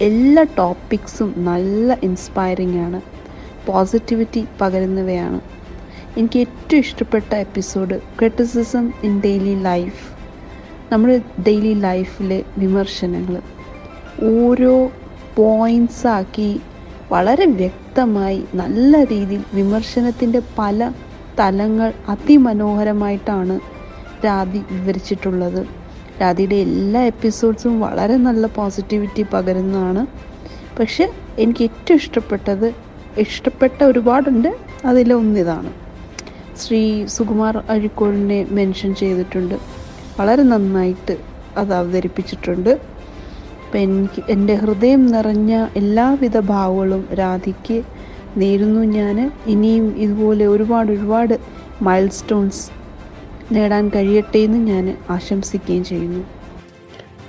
എല്ലാ 0.00 0.46
ടോപ്പിക്സും 0.58 1.34
നല്ല 1.36 1.98
ഇൻസ്പയറിംഗ് 2.02 2.78
ആണ്. 2.78 3.00
പോസിറ്റിവിറ്റി 3.66 4.44
പകരുന്നവയാണ്. 4.60 5.40
എനിക്ക് 6.18 6.38
ഏറ്റവും 6.38 6.78
ഇഷ്ടപ്പെട്ട 6.78 7.34
episode 7.34 7.98
criticism 7.98 8.92
in 9.02 9.20
daily 9.20 9.62
life 9.62 10.18
നമ്മുടെ 10.92 11.18
ഡെയിലി 11.46 11.74
ലൈഫിലെ 11.74 12.42
വിമർശനങ്ങൾ. 12.58 13.40
ഓരോ 14.24 14.90
പോയിന്റ്സ് 15.38 16.06
ആക്കി 16.06 16.60
വളരെ 17.12 17.44
വ്യക്തമായി 17.60 18.44
നല്ല 18.54 19.04
രീതിയിൽ 19.04 19.42
വിമർശനത്തിന്റെ 19.54 20.40
പല 20.58 20.92
തലങ്ങൾ 21.40 21.92
അതിമനോഹരമായിട്ടാണ് 22.08 23.60
രാധി 24.24 24.60
വിവരിച്ചിട്ടുള്ളത്. 24.70 25.60
രാധിയുടെ 26.22 26.56
എല്ലാ 26.56 27.00
എപ്പിസോഡ്സും 27.02 27.80
വളരെ 27.80 28.16
നല്ല 28.16 28.46
പോസിറ്റിവിറ്റി 28.46 29.22
പകരുന്നതാണ്. 29.22 30.02
പക്ഷെ 30.78 31.04
എനിക്ക് 31.38 31.62
ഏറ്റവും 31.64 31.96
ഇഷ്ടപ്പെട്ടത് 31.96 32.74
ഇഷ്ടപ്പെട്ട 33.18 33.84
ഒരുപാടുണ്ട് 33.84 34.50
അതിലൊന്നിതാണ് 34.84 35.70
ശ്രീ 36.56 36.82
സുകുമാർ 37.06 37.56
അഴിക്കോടിനെ 37.56 38.46
മെൻഷൻ 38.50 38.94
ചെയ്തിട്ടുണ്ട്. 38.94 39.56
വളരെ 40.20 40.42
നന്നായിട്ട് 40.42 41.16
അത് 41.56 41.74
അവതരിപ്പിച്ചിട്ടുണ്ട്. 41.74 42.97
അപ്പം 43.68 43.80
എനിക്ക് 43.80 44.20
എന്റെ 44.28 44.54
ഹൃദയം 44.54 45.06
നിറഞ്ഞ 45.06 45.66
എല്ലാവിധ 45.76 46.38
ഭാവങ്ങളും 46.38 47.08
രാധിക്ക് 47.14 47.82
നേരുന്നു 48.36 48.80
ഞാൻ. 48.80 49.32
ഇനിയും 49.46 49.96
ഇതുപോലെ 49.96 50.46
ഒരുപാട് 50.46 50.92
ഒരുപാട് 50.92 51.34
മൈൽ 51.82 52.08
സ്റ്റോൺസ് 52.08 52.62
നേടാൻ 53.52 53.88
കഴിയട്ടെ 53.88 54.38
എന്ന് 54.38 54.58
ഞാൻ 54.58 54.96
ആശംസിക്കുകയും 55.10 55.84
ചെയ്യുന്നു. 55.84 56.22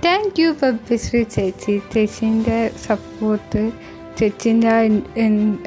താങ്ക് 0.06 0.40
യു 0.42 0.56
പബ്ലിശ്രീ 0.64 1.24
ചേച്ചി. 1.24 1.82
ചേച്ചീന്റെ 1.94 2.72
സപ്പോർട്ട് 2.88 3.72
ചേച്ചീന്റെ 4.18 4.70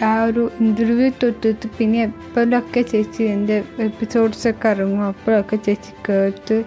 ആ 0.05 0.25
ഒരു 0.25 0.51
ഇന്റർവ്യൂ 0.61 1.11
തൊട്ടിട്ട് 1.23 1.67
പിന്നെ 1.79 2.03
എപ്പോഴൊക്കെ 2.03 2.83
ചേച്ചി 2.83 3.23
എന്റെ 3.23 3.65
എപ്പിസോഡ്സൊക്കെ 3.79 4.69
ഇറങ്ങും 4.69 5.03
അപ്പോഴൊക്കെ 5.03 5.57
ചേച്ചി 5.57 5.93
കേട്ട് 6.09 6.59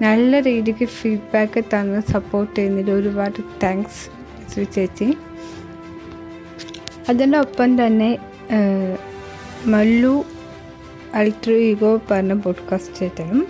നല്ല 0.00 0.40
രീതിക്ക് 0.42 0.86
ഫീഡ്ബാക്ക് 0.86 1.64
തന്ന് 1.64 2.12
സപ്പോർട്ട് 2.12 2.56
ചെയ്യുന്നതിൽ 2.56 2.92
ഒരുപാട് 2.92 3.40
താങ്ക്സ് 3.62 4.02
ശ്രീ 4.52 4.64
ചേച്ചി. 4.64 5.16
അതിന്റെ 7.08 7.38
ഒപ്പം 7.38 7.86
തന്നെ 7.86 8.18
മല്ലു 9.66 10.24
അൾട്രോ 11.14 11.54
ഈഗോ 11.54 12.00
പറഞ്ഞ 12.10 12.32
പോഡ്കാസ്റ്റ് 12.32 12.96
ചേട്ടനും 12.96 13.46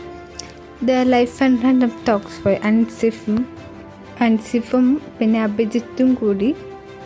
the 0.84 0.90
life 0.90 1.42
and 1.42 1.58
hand 1.58 1.84
of 1.84 2.06
talks 2.08 2.44
boy 2.44 2.56
അൻസിഫും 2.64 3.46
അൻസിഫും 4.20 5.00
പിന്നെ 5.18 5.42
അഭിജിത്തും 5.42 6.14
കൂടി 6.14 6.54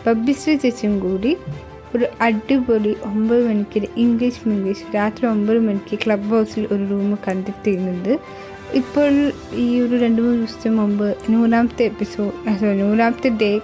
ബബ്ബിശ്രീ 0.07 0.55
ചേച്ചിയും 0.55 0.99
കൂടി 0.99 1.37
ഒരു 1.95 2.05
അടിപൊളി 2.21 2.95
ഒമ്പത് 3.05 3.47
മണിക്ക് 3.47 3.87
ഇംഗ്ലീഷ് 3.97 4.49
ഇംഗ്ലീഷ് 4.49 4.95
രാത്രി 4.95 5.27
ഒമ്പത് 5.27 5.59
മണിക്ക് 5.59 5.99
ക്ലബ് 6.05 6.29
ഹൗസിൽ 6.29 6.67
ഒരു 6.71 6.89
റൂം 6.89 7.17
കണ്ടക്ട് 7.27 7.63
ചെയ്യുന്നുണ്ട്. 7.63 8.19
ഇപ്പോൾ 8.73 9.31
ഈ 9.53 9.79
ഒരു 9.79 9.95
രണ്ട് 9.95 10.21
മൂന്ന് 10.21 10.37
ദിവസത്തിന് 10.37 10.77
മുമ്പ് 10.77 11.17
നൂലാമത്തെ 11.29 11.83
എപ്പിസോഡ് 11.83 12.59
സോറി 12.59 12.77
നൂലാമത്തെ 12.77 13.29
ഡേ 13.29 13.59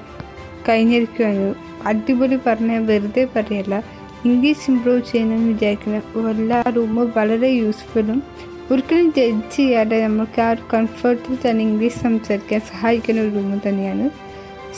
കഴിഞ്ഞിരിക്കുകയാണ്. 0.70 1.56
അടിപൊളി 1.86 2.40
പറഞ്ഞ 2.48 2.78
വെറുതെ 2.78 3.28
പറയല്ല 3.36 3.84
ഇംഗ്ലീഷ് 4.26 4.72
ഇമ്പ്രൂവ് 4.72 5.02
ചെയ്യണമെന്ന് 5.02 5.48
വിചാരിക്കുന്ന 5.48 6.30
എല്ലാ 6.30 6.64
റൂമും 6.76 7.14
വളരെ 7.18 7.48
യൂസ്ഫുള്ളും 7.48 8.24
ഒരിക്കലും 8.72 9.14
ജഡ്ജ് 9.18 9.56
ചെയ്യാതെ 9.56 10.08
നമുക്ക് 10.08 10.42
ആ 10.42 10.50
ഒരു 10.50 10.64
കംഫർട്ടിൽ 10.74 11.38
തന്നെ 11.50 11.66
ഇംഗ്ലീഷ് 11.66 12.00
സംസാരിക്കാൻ 12.00 12.60
സഹായിക്കുന്ന 12.60 13.22
ഒരു 13.22 13.30
റൂം 13.30 13.62
തന്നെയാണ്. 13.68 14.10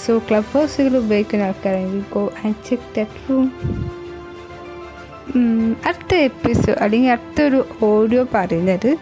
സോ 0.05 0.17
ക്ലബ് 0.17 0.53
ഹൗസുകൾ 0.53 0.97
ഉപയോഗിക്കുന്ന 0.97 1.43
ആൾക്കാരാണെങ്കിൽ 1.43 2.03
go 2.13 2.31
and 2.45 2.69
check 2.69 2.95
that 2.97 3.29
room 3.29 3.47
അടുത്ത 5.85 6.15
എപ്പിസോഡ് 6.15 6.77
അല്ലെങ്കിൽ 6.81 7.09
അടുത്തൊരു 7.09 7.65
ഓഡിയോ 7.81 8.27
പറയുന്നത് 8.33 8.97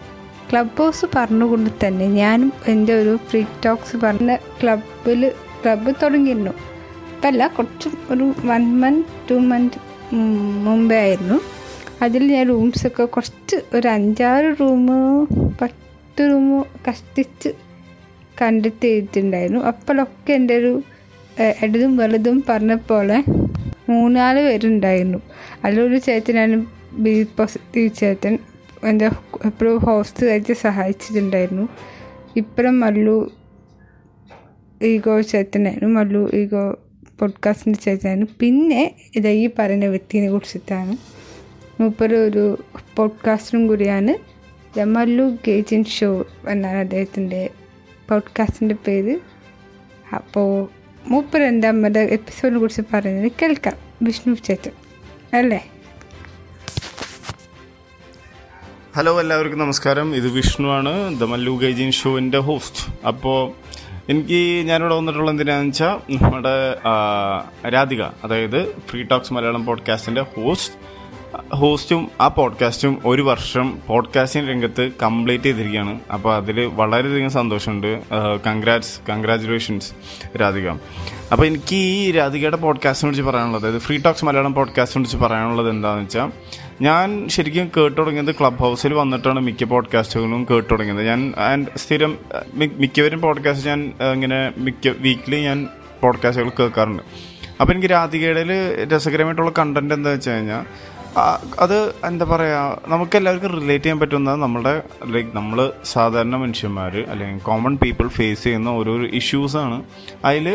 ക്ലബ് 0.50 0.76
ഹൗസ് 0.78 1.06
പറഞ്ഞുകൊണ്ട് 1.16 1.70
തന്നെ 1.84 2.06
ഞാനും 2.22 2.50
എന്റെ 2.72 2.94
ഒരു 3.02 3.14
ഫ്രീ 3.28 3.42
ടോക്സ് 3.66 3.98
പറഞ്ഞ 4.04 4.32
ക്ലബിൽ 4.60 5.22
ക്ലബ്ബ് 5.62 5.92
തുടങ്ങിയിരുന്നു. 6.02 6.54
ഇപ്പം 7.12 7.28
അല്ല 7.30 7.48
കുറച്ച് 7.58 7.90
ഒരു 8.14 8.26
വൺ 8.50 8.64
മന്ത് 8.82 9.14
ടു 9.30 9.36
മന്ത് 9.52 9.78
മുമ്പേ 10.66 10.98
ആയിരുന്നു. 11.06 11.38
അതിൽ 12.06 12.24
ഞാൻ 12.34 12.46
റൂംസൊക്കെ 12.52 13.06
കുറച്ച് 13.16 13.58
ഒരു 13.78 13.88
അഞ്ചാറ് 13.88 14.50
റൂമ് 14.60 14.98
പത്ത് 15.62 16.24
റൂമ് 16.32 16.60
കഷ്ടിച്ച് 16.88 17.50
കണ്ടെത്തിയിട്ടുണ്ടായിരുന്നു 18.42 19.62
അപ്പോഴൊക്കെ 19.72 20.34
എന്റെ 20.40 20.56
ഒരു 20.62 20.74
ഇടതും 21.64 21.94
വലുതും 21.98 22.38
പറഞ്ഞ 22.50 22.74
പോലെ 22.90 23.18
മൂന്നാൽ 23.90 24.36
പേരുണ്ടായിരുന്നു. 24.48 25.20
അതിലൊരു 25.64 25.98
ചേട്ടനാണ് 26.08 26.58
ബി 27.04 27.14
പോസിറ്റീവ് 27.38 27.90
ചേട്ടൻ. 28.00 28.36
എന്റെ 28.88 29.06
എപ്പോഴും 29.46 29.78
ഹോസ്റ്റ് 29.78 30.26
ആയിട്ട് 30.26 30.54
സഹായിച്ചിട്ടുണ്ടായിരുന്നു. 30.54 31.70
ഇപ്പഴും 32.36 32.80
മല്ലു 32.80 33.32
ഈഗോ 34.82 35.22
ചേട്ടനായിരുന്നു. 35.22 36.00
മല്ലു 36.00 36.30
ഈഗോ 36.34 36.80
പോഡ്കാസ്റ്റിന്റെ 37.20 37.80
ചേട്ടനായിരുന്നു. 37.80 38.28
പിന്നെ 38.40 38.96
ഇത് 39.16 39.28
ഈ 39.28 39.50
പറയുന്ന 39.60 39.86
വ്യക്തിനെ 39.86 40.30
കുറിച്ചിട്ടാണ് 40.30 40.98
മൂപ്പര് 41.82 42.16
ഒരു 42.16 42.64
പോഡ്കാസ്റ്ററും 42.96 43.68
കൂടിയാണ്. 43.68 44.38
മല്ലു 44.80 45.38
ഗേജൻ 45.48 45.84
ഷോ 45.84 46.26
എന്നാണ് 46.48 46.78
അദ്ദേഹത്തിന്റെ 46.78 47.50
പോഡ്കാസ്റ്റിന്റെ 48.10 48.76
പേര്. 48.88 49.20
അപ്പോൾ 50.16 50.68
മൂപ്പർ 51.08 51.42
എന്റെ 51.44 51.68
അമ്മയുടെ 51.68 52.00
എപ്പിസോഡിനെ 52.00 52.60
കുറിച്ച് 52.60 52.82
പറയുന്നത് 52.94 53.32
കേൾക്കാം. 53.42 53.74
വിഷ്ണു 54.02 54.34
ചേട്ടൻ. 54.34 54.72
അല്ലേ? 55.34 55.72
ഹലോ 58.98 59.20
എല്ലാവർക്കും 59.22 59.60
നമസ്കാരം. 59.60 60.16
ഇത് 60.16 60.28
വിഷ്ണു 60.28 60.70
ആണ് 60.70 61.20
ദ 61.20 61.24
മല്ലു 61.24 61.52
ഗൈജിൻ 61.52 61.92
ഷോവിന്റെ 61.92 62.38
ഹോസ്റ്റ് 62.38 63.08
അപ്പോൾ 63.08 63.52
എനിക്ക് 64.10 64.68
ഞാനിവിടെ 64.68 64.96
വന്നിട്ടുള്ള 64.96 65.32
എന്തിനാന്ന് 65.32 65.68
വെച്ചാൽ 65.68 66.14
നമ്മുടെ 66.22 66.54
രാധിക 67.70 68.02
അതായത് 68.02 68.76
ഫ്രീ 68.90 69.04
ടോക്സ് 69.04 69.34
മലയാളം 69.34 69.66
പോഡ്കാസ്റ്റിന്റെ 69.66 70.22
ഹോസ്റ്റ് 70.22 70.74
ഹോസ്റ്റും 71.56 72.12
ആ 72.22 72.28
പോഡ്കാസ്റ്റും 72.28 73.02
ഒരു 73.06 73.22
വർഷം 73.22 73.78
പോഡ്കാസ്റ്റിംഗ് 73.88 74.50
രംഗത്ത് 74.50 74.92
കംപ്ലീറ്റ് 75.04 75.44
ചെയ്തിരിക്കുകയാണ്. 75.44 76.00
അപ്പോൾ 76.14 76.36
അതിൽ 76.36 76.66
വളരെയധികം 76.66 77.30
സന്തോഷമുണ്ട്. 77.30 78.02
Congrats 78.48 79.00
congratulations 79.10 79.92
Radhika. 80.38 80.70
അപ്പോൾ 81.32 81.46
എനിക്ക് 81.46 81.76
ഈ 81.76 82.12
രാധികയുടെ 82.12 82.58
പോഡ്കാസ്റ്റിനെ 82.58 83.08
കുറിച്ച് 83.08 83.30
പറയാനുള്ളത് 83.30 83.62
അതായത് 83.62 83.82
ഫ്രീ 83.82 83.98
ടോക്സ് 83.98 84.26
മലയാളം 84.26 84.54
പോഡ്കാസ്റ്റിനെ 84.54 85.04
കുറിച്ച് 85.04 85.26
പറയാനുള്ളത് 85.26 85.70
എന്താണെന്ന് 85.70 86.06
വെച്ചാൽ 86.06 86.32
ഞാൻ 86.82 87.28
ശരിക്കും 87.34 87.72
കേട്ടു 87.78 87.96
തുടങ്ങിയത് 88.00 88.36
ക്ലബ് 88.40 88.60
ഹൗസിൽ 88.64 88.94
വന്നിട്ടാണ് 88.94 89.40
മിക്ക 89.40 89.64
പോഡ്കാസ്റ്റുകളും 89.64 90.42
കേട്ടു 90.50 90.68
തുടങ്ങിയത്. 90.72 91.04
ഞാൻ 91.08 91.34
ആൻഡ് 91.38 91.68
സ്ഥിരം 91.78 92.12
മിക്കവരും 92.82 93.22
പോഡ്കാസ്റ്റ് 93.22 93.70
ഞാൻ 93.70 93.82
ഇങ്ങനെ 94.14 94.40
മിക്ക 94.58 94.94
വീക്കിലി 95.00 95.40
ഞാൻ 95.42 95.68
പോഡ്കാസ്റ്റുകൾ 96.02 96.52
കേൾക്കാറുണ്ട്. 96.60 97.04
അപ്പോൾ 97.62 97.74
എനിക്ക് 97.74 97.90
രാധികയുടെ 97.92 98.44
രസകരമായിട്ടുള്ള 98.94 99.52
കണ്ടന്റ് 99.60 99.94
എന്താ 99.94 100.10
വെച്ച് 100.10 100.30
കഴിഞ്ഞാൽ 100.30 100.66
അത് 101.60 101.78
എന്താ 102.06 102.26
പറയുക 102.26 102.58
നമുക്ക് 102.88 103.16
എല്ലാവർക്കും 103.18 103.54
റിലേറ്റ് 103.62 103.84
ചെയ്യാൻ 103.84 104.00
പറ്റുന്ന 104.00 104.36
നമ്മുടെ 104.36 104.74
ലൈക്ക് 105.14 105.32
നമ്മൾ 105.34 105.60
സാധാരണ 105.94 106.36
മനുഷ്യന്മാർ 106.36 106.96
അല്ലെങ്കിൽ 107.10 107.40
കോമൺ 107.40 107.76
പീപ്പിൾ 107.78 108.08
ഫേസ് 108.08 108.44
ചെയ്യുന്ന 108.44 108.70
ഓരോരോ 108.70 109.08
ഇഷ്യൂസാണ് 109.22 109.84
അതിൽ 110.26 110.48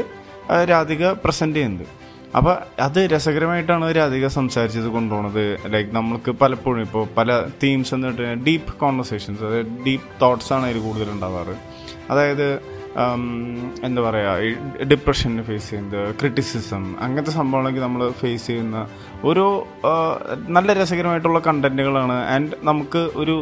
രാധിക 0.70 1.12
പ്രസന്റ് 1.24 1.56
ചെയ്യുന്നത്. 1.56 2.01
അപ്പോൾ 2.38 2.54
അത് 2.80 2.98
രസകരമായിട്ടാണ് 3.12 3.86
രാധിക 3.98 4.26
സംസാരിച്ചത് 4.36 4.88
കൊണ്ടുപോകുന്നത് 4.96 5.44
ലൈക്ക് 5.72 5.90
നമ്മൾക്ക് 5.96 6.30
പലപ്പോഴും 6.42 6.82
ഇപ്പോൾ 6.86 7.02
പല 7.18 7.38
തീംസ് 7.62 7.92
എന്ന് 7.94 8.08
പറഞ്ഞാൽ 8.08 8.38
ഡീപ്പ് 8.46 8.74
കോൺവെർസേഷൻസ് 8.82 9.42
അതായത് 9.48 9.72
ഡീപ്പ് 9.86 10.52
ആണ് 10.54 10.64
അതിൽ 10.68 10.80
കൂടുതൽ 10.80 11.10
ഉണ്ടാവാറ്. 11.10 11.56
അതായത് 12.10 12.46
എന്താ 13.84 14.00
പറയുക 14.02 14.84
ഡിപ്രഷനെ 14.84 15.42
ഫേസ് 15.42 15.68
ചെയ്യുന്നത് 15.70 16.00
ക്രിറ്റിസിസം 16.20 16.82
അങ്ങനത്തെ 17.00 17.32
സംഭവങ്ങളൊക്കെ 17.38 17.80
നമ്മൾ 17.80 18.02
ഫേസ് 18.20 18.44
ചെയ്യുന്ന 18.46 18.78
ഒരു 19.24 19.44
നല്ല 20.48 20.72
രസകരമായിട്ടുള്ള 20.72 21.40
കണ്ടന്റുകളാണ് 21.46 22.16
ആൻഡ് 22.34 22.58
നമുക്ക് 22.62 23.02
ഒരു 23.14 23.36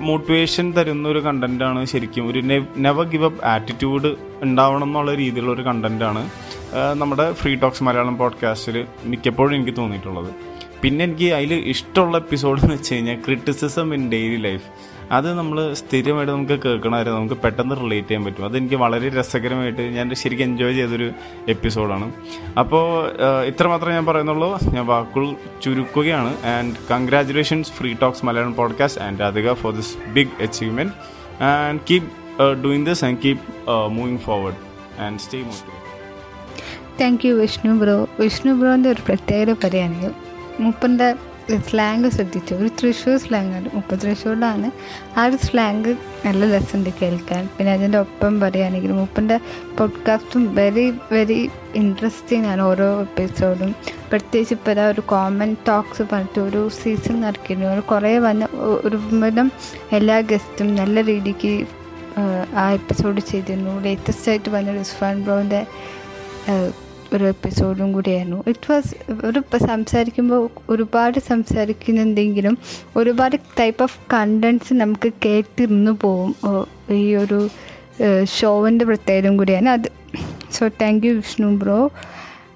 മോട്ടിവേഷൻ 0.00 0.68
തരുന്ന 0.72 1.06
ഒരു 1.08 1.22
കണ്ടന്റാണ് 1.28 1.82
ശരിക്കും 1.84 2.26
ഒരു 2.30 2.42
നെവർ 2.78 3.06
ഗിവ് 3.06 3.28
അപ്പ് 3.30 3.42
ആറ്റിറ്റ്യൂഡ് 3.46 4.12
ഉണ്ടാവണം 4.42 4.88
എന്നുള്ള 4.88 5.14
രീതിയിലുള്ള 5.14 5.52
ഒരു 5.52 5.62
കണ്ടന്റാണ് 5.62 6.24
നമ്മുടെ 6.94 7.32
ഫ്രീ 7.32 7.54
ടോക്സ് 7.54 7.82
മലയാളം 7.82 8.18
പോഡ്കാസ്റ്റിൽ 8.18 8.86
മിക്കപ്പോഴും 9.04 9.54
എനിക്ക് 9.54 9.76
തോന്നിയിട്ടുള്ളത്. 9.76 10.30
പിന്നെ 10.82 11.04
എനിക്ക് 11.04 11.34
അതിൽ 11.34 11.52
ഇഷ്ടമുള്ള 11.54 12.16
എപ്പിസോഡ് 12.16 12.60
എന്ന് 12.60 12.74
വെച്ച് 12.74 12.94
കഴിഞ്ഞാൽ 12.94 13.18
ക്രിറ്റിസിസം 13.26 13.94
ഇൻ 13.94 14.10
ഡെയിലി 14.10 14.36
ലൈഫ് 14.36 14.62
അത് 15.10 15.34
നമ്മൾ 15.34 15.74
സ്ഥിരമായിട്ട് 15.74 16.32
നമുക്ക് 16.32 16.56
കേൾക്കണമായിരുന്നു 16.62 17.18
നമുക്ക് 17.18 17.34
പെട്ടെന്ന് 17.34 17.76
റിലേറ്റ് 17.76 18.08
ചെയ്യാൻ 18.08 18.24
പറ്റും. 18.24 18.44
അതെനിക്ക് 18.44 18.74
വളരെ 18.74 19.08
രസകരമായിട്ട് 19.08 19.82
ഞാൻ 19.82 20.14
ശരിക്കും 20.14 20.44
എൻജോയ് 20.44 20.74
ചെയ്തൊരു 20.74 21.10
എപ്പിസോഡാണ് 21.48 22.12
അപ്പോൾ 22.58 23.10
ഇത്ര 23.44 23.66
മാത്രമേ 23.68 23.92
ഞാൻ 23.92 24.06
പറയുന്നുള്ളൂ. 24.06 24.58
ഞാൻ 24.74 24.86
വാക്കുകൾ 24.86 25.28
ചുരുക്കുകയാണ്. 25.62 26.32
And 26.46 26.74
congratulations 26.90 27.72
free 27.72 27.92
talks 28.02 28.24
Malayalam 28.24 28.54
podcast 28.54 29.02
and 29.02 29.22
Radhika 29.22 29.52
for 29.52 29.74
this 29.74 29.94
big 30.08 30.42
achievement 30.42 30.92
and 31.44 31.80
keep 31.90 32.10
doing 32.64 32.86
this 32.86 33.04
and 33.04 33.18
keep 33.24 33.70
moving 33.90 34.18
forward 34.18 34.60
and 35.00 35.18
stay 35.18 35.38
motivate 35.38 35.81
thank 37.00 37.26
you 37.26 37.34
Vishnu 37.34 37.72
bro 37.78 37.96
Vishnu 38.20 38.52
ബ്രോന്റെ 38.52 38.88
ഒരു 38.90 39.02
പ്രത്യേകത 39.08 39.52
പറയുകയാണെങ്കിൽ 39.60 40.12
മുപ്പന്റെ 40.60 41.08
സ്ലാങ് 41.66 42.08
ശ്രദ്ധിച്ചു? 42.10 42.54
ഒരു 42.54 42.68
തൃശ്ശൂർ 42.78 43.16
സ്ലാങ് 43.16 43.52
ആണ്. 43.52 43.68
മുപ്പത് 43.74 43.98
തൃശ്ശൂരിലാണ് 44.00 44.68
ആ 45.16 45.24
ഒരു 45.24 45.36
സ്ലാങ് 45.36 45.92
നല്ല 46.26 46.50
രസമുണ്ട് 46.52 46.90
കേൾക്കാൻ. 47.00 47.48
പിന്നെ 47.56 47.72
അതിന്റെ 47.72 47.98
ഒപ്പം 47.98 48.40
പറയുകയാണെങ്കിൽ 48.40 48.92
മുപ്പന്റെ 48.92 49.36
പോഡ്കാസ്റ്റും 49.78 50.54
വെരി 50.54 50.84
വെരി 51.12 51.38
ഇൻട്രസ്റ്റിംഗ് 51.74 52.46
ആണ് 52.46 52.62
ഓരോ 52.62 53.00
എപ്പിസോഡും 53.00 53.72
പ്രത്യേകിച്ച് 54.10 54.54
ഇപ്പോൾ 54.54 54.80
ആ 54.80 54.88
ഒരു 54.88 55.00
കോമൺ 55.06 55.56
ടോക്സ് 55.68 56.02
പറഞ്ഞിട്ട് 56.02 56.40
ഒരു 56.40 56.68
സീസൺ 56.78 57.20
നടക്കുന്നു 57.20 57.66
ഒരു 57.66 57.80
കുറേ 57.90 58.18
വന്ന 58.18 58.48
ഒരു 58.84 58.96
വിധം 59.20 59.50
എല്ലാ 59.92 60.20
ഗസ്റ്റും 60.32 60.74
നല്ല 60.74 61.04
രീതിക്ക് 61.04 61.54
ആ, 62.56 62.64
എപ്പിസോഡ് 62.72 63.20
ചെയ്തിരുന്നു. 63.22 63.80
ലേറ്റസ്റ്റ് 63.80 64.30
ആയിട്ട് 64.30 64.50
വന്ന 64.50 64.72
റിസ്ഫാൻ 64.72 65.22
ബ്രോന്റെ 65.22 65.60
ഒരു 67.14 67.24
എപ്പിസോഡും 67.24 67.92
കൂടിയായിരുന്നു. 67.92 68.44
ഇറ്റ് 68.46 68.72
വാസ് 68.72 68.92
ഒരു 69.26 69.42
സംസാരിക്കുമ്പോൾ 69.66 70.50
ഒരുപാട് 70.68 71.18
സംസാരിക്കുന്നുണ്ടെങ്കിലും 71.18 72.58
ഒരുപാട് 72.96 73.36
ടൈപ്പ് 73.60 73.82
ഓഫ് 73.82 73.98
കണ്ടൻസ് 74.12 74.74
നമുക്ക് 74.74 75.12
കേട്ടിരുന്നു 75.24 75.92
പോവും. 76.00 76.34
ഈ 76.90 77.14
ഒരു 77.14 77.48
ഷോവിന്റെ 78.24 78.84
പ്രത്യേകതയും 78.84 79.36
കൂടിയാണ്. 79.36 79.68
അത് 79.68 79.88
so 80.50 80.68
thank 80.68 81.06
you 81.06 81.12
Vishnu 81.12 81.48
bro 81.56 81.90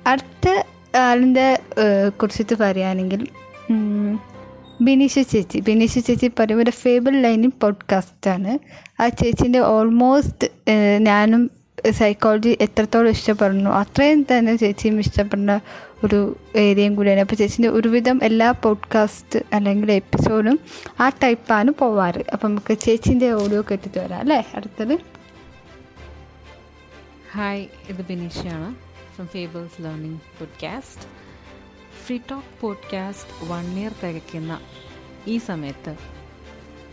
അടുത്ത 0.06 0.46
ആളിന്റെ 0.96 1.58
കുറിച്ചിട്ട് 2.08 2.54
പറയുകയാണെങ്കിൽ 2.54 3.22
ബിനീഷ 4.80 5.18
ചേച്ചി. 5.18 5.58
ബിനീഷ 5.60 5.98
ചേച്ചി 5.98 6.30
പറയുമ്പോൾ 6.38 6.70
ഫേബിൾ 6.70 7.14
ലൈനിങ് 7.22 7.60
പോഡ്കാസ്റ്റാണ് 7.62 8.58
ആ 9.02 9.08
ചേച്ചീന്റെ 9.08 9.58
ഓൾമോസ്റ്റ് 9.58 10.48
ഞാനും 10.98 11.50
സൈക്കോളജി 11.90 12.58
എത്രത്തോളം 12.60 13.08
ഇഷ്ടപ്പെടുന്നു 13.08 13.70
അത്രയും 13.70 14.22
തന്നെ 14.22 14.56
ചേച്ചിയും 14.56 14.98
ഇഷ്ടപ്പെടുന്ന 14.98 15.60
ഒരു 16.04 16.36
ഏരിയയും 16.56 16.94
കൂടിയാണ്. 16.94 17.20
അപ്പോൾ 17.20 17.34
ചേച്ചീന്റെ 17.34 17.68
ഒരുവിധം 17.68 18.20
എല്ലാ 18.22 18.50
പോഡ്കാസ്റ്റ് 18.50 19.38
അല്ലെങ്കിൽ 19.52 19.92
എപ്പിസോഡും 19.92 20.58
ആ 21.00 21.08
ടൈപ്പാണ് 21.08 21.70
പോവാറ്. 21.70 22.24
അപ്പം 22.32 22.50
നമുക്ക് 22.50 22.78
ചേച്ചീന്റെ 22.78 23.30
ഓഡിയോ 23.30 23.62
കേട്ടിട്ട് 23.70 23.98
വരാം 23.98 24.18
അല്ലേ? 24.18 24.46
അടുത്തത്. 24.54 24.98
ഹായ് 27.34 27.66
ഇത് 27.88 28.06
ബിനീഷയാണ് 28.06 28.74
from 29.14 29.26
fables 29.26 29.82
learning 29.82 30.20
podcast 30.20 31.02
free 32.06 32.18
talk 32.30 32.60
podcast 32.60 33.50
one 33.50 33.78
year 33.78 33.92
തികയ്ക്കുന്ന 34.02 34.60
ഈ 35.26 35.38
സമയത്ത് 35.38 35.96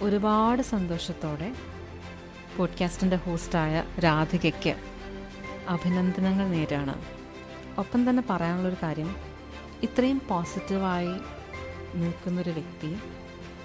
ഒരുപാട് 0.02 0.62
സന്തോഷത്തോടെ 0.62 1.52
പോഡ്കാസ്റ്റിന്റെ 2.58 3.16
ഹോസ്റ്റായ 3.16 3.84
രാധികയ്ക്ക് 4.00 4.76
അഭിനന്ദനങ്ങൾ 5.68 6.48
നേരാണ്. 6.48 7.06
ഒപ്പം 7.78 8.10
തന്നെ 8.10 8.24
പറയാനുള്ളൊരു 8.30 8.76
കാര്യം 8.84 9.16
ഇത്രയും 9.84 10.22
പോസിറ്റീവായി 10.30 11.14
നിൽക്കുന്നൊരു 11.96 12.50
വ്യക്തി 12.50 12.98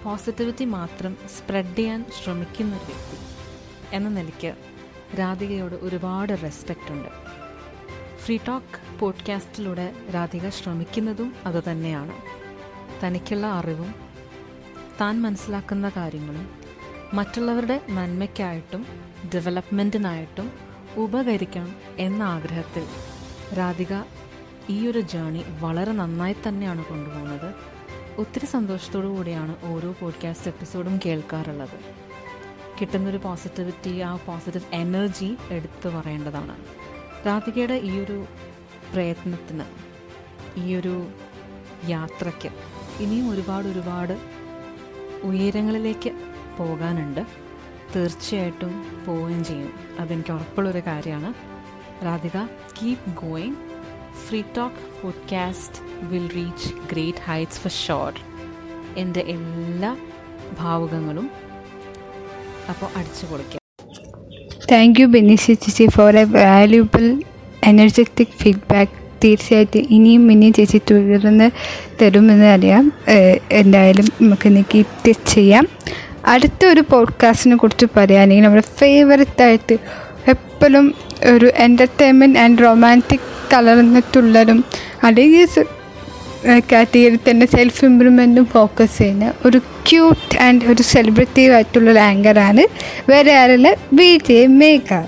പോസിറ്റിവിറ്റി 0.02 0.64
മാത്രം 0.64 1.16
സ്പ്രെഡ് 1.38 1.76
ചെയ്യാൻ 1.76 2.04
ശ്രമിക്കുന്നൊരു 2.24 2.84
വ്യക്തി 2.84 3.18
എന്ന 3.96 4.08
നിലയ്ക്ക് 4.08 4.54
രാധികയോട് 5.18 5.74
ഒരുപാട് 5.74 6.42
റെസ്പെക്റ്റ് 6.42 6.92
ഉണ്ട്. 6.92 7.08
ഫ്രീ 8.18 8.38
ടോക്ക് 8.48 8.98
പോഡ്കാസ്റ്റിലൂടെ 8.98 9.94
രാധിക 10.14 10.48
ശ്രമിക്കുന്നതും 10.48 11.34
അതുതന്നെയാണ് 11.46 12.12
തനിക്കുള്ള 13.04 13.46
അറിവും 13.46 13.94
താൻ 15.00 15.22
മനസ്സിലാക്കുന്ന 15.22 15.92
കാര്യങ്ങളും 15.96 16.58
മറ്റുള്ളവരുടെ 17.14 17.80
നന്മയ്ക്കായിട്ടും 17.90 18.86
ഡെവലപ്മെന്റിനായിട്ടും 19.34 20.52
ഉപകരിക്കണം 20.96 21.76
എന്ന 21.98 22.22
ആഗ്രഹത്തിൽ 22.22 22.86
രാധിക 23.58 24.02
ഈ 24.70 24.86
ഒരു 24.86 25.00
ജേണി 25.00 25.44
വളരെ 25.60 25.92
നന്നായി 25.92 26.36
തന്നെയാണ് 26.48 26.84
കൊണ്ടുപോകുന്നത്. 26.84 27.54
ഒത്തിരി 28.18 28.46
സന്തോഷത്തോടു 28.46 29.06
കൂടിയാണ് 29.06 29.56
ഓരോ 29.64 29.94
പോഡ്കാസ്റ്റ് 30.00 30.48
എപ്പിസോഡും 30.48 31.00
കേൾക്കാറുള്ളത്. 31.06 31.78
കിട്ടുന്നൊരു 32.80 33.16
പോസിറ്റിവിറ്റി 33.16 33.98
ആ 33.98 34.16
പോസിറ്റീവ് 34.16 34.74
എനർജി 34.74 35.36
എടുത്തു 35.50 35.88
പറയേണ്ടതാണ്. 35.88 36.56
രാധികയുടെ 37.26 37.74
ഈ 37.74 38.00
ഒരു 38.00 38.24
പ്രയത്നത്തിന് 38.92 39.64
ഈ 40.60 40.74
ഒരു 40.74 41.08
യാത്രയ്ക്ക് 41.88 42.48
ഇനിയും 43.02 43.30
ഒരുപാട് 43.30 43.68
ഒരുപാട് 43.68 44.38
ഉയരങ്ങളിലേക്ക് 45.22 46.17
പോകാനുണ്ട്. 46.58 47.20
തീർച്ചയായിട്ടും 47.96 48.84
പോവുകയും 49.06 49.44
ചെയ്യും. 49.44 49.72
അതെനിക്ക് 50.00 50.32
ഉറപ്പുള്ളൊരു 50.32 50.82
കാര്യമാണ്. 50.86 51.30
Radhika 52.04 52.36
keep 52.78 53.26
going 53.26 53.54
free 54.26 54.42
talk 54.56 55.02
podcast 55.02 55.78
will 56.08 56.28
reach 56.36 56.68
great 56.92 57.18
heights 57.24 57.60
for 57.60 57.70
sure 57.70 58.12
എന്റെ 58.96 59.20
എല്ലാ 59.20 59.96
ഭാവുകങ്ങളും 60.58 61.30
അപ്പോൾ 62.68 62.88
അടിച്ചു 62.96 63.26
പൊളിക്കാം. 63.26 63.58
താങ്ക് 64.72 65.00
യു 65.00 65.06
ബെനിഷി 65.06 65.52
ചേച്ചി 65.52 65.86
for 65.86 66.16
a 66.16 66.24
valuable 66.24 67.22
energetic 67.64 68.42
feedback 68.42 68.92
തീർച്ചയായിട്ടും 69.24 69.86
ഇനിയും 69.90 70.32
ഇനിയും 70.32 70.52
ചേച്ചി 70.52 70.78
തുടർന്ന് 70.90 71.50
തരുമെന്ന് 72.02 72.46
അറിയാം. 72.46 72.92
എന്തായാലും 73.52 74.06
നമുക്ക് 74.22 74.64
കീപ്പ് 74.74 75.12
ചെയ്യാം. 75.26 75.68
അടുത്ത 76.28 76.62
ഒരു 76.66 76.82
പോഡ്കാസ്റ്റിനെ 76.90 77.56
കുറിച്ച് 77.56 77.86
പറയുകയാണെങ്കിൽ 77.96 78.44
നമ്മുടെ 78.44 78.64
ഫേവററ്റ് 78.78 79.42
ആയിട്ട് 79.42 79.76
എപ്പോഴും 80.28 80.86
ഒരു 81.34 81.48
എന്റർടൈൻമെന്റ് 81.56 82.38
ആൻഡ് 82.38 82.62
റൊമാന്റിക് 82.62 83.26
കലർന്നിട്ടുള്ളതും 83.52 84.64
അല്ലെങ്കിൽ 85.04 85.46
കാറ്റഗറി 86.72 87.18
തന്നെ 87.30 87.46
സെൽഫ് 87.46 87.84
ഇമ്പ്രൂവ്മെന്റും 87.84 88.46
ഫോക്കസ് 88.46 88.98
ചെയ്യുന്ന 88.98 89.32
ഒരു 89.46 89.58
ക്യൂട്ട് 89.88 90.36
ആൻഡ് 90.38 90.64
ഒരു 90.64 90.82
സെലിബ്രിറ്റീവ് 90.82 91.52
ആയിട്ടുള്ള 91.54 91.88
ഒരു 91.90 92.02
ആങ്കറാണ് 92.02 92.64
വേറെ 93.10 93.32
ആരുടെ 93.32 93.72
B 93.92 94.10
J 94.28 94.40
Megha 94.56 95.00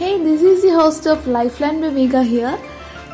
hey 0.00 0.10
this 0.18 0.44
is 0.44 0.62
the 0.62 0.72
host 0.74 1.10
of 1.10 1.28
life 1.28 1.56
line 1.62 1.80
B 1.80 1.90
Megha 1.98 2.22
here 2.24 2.54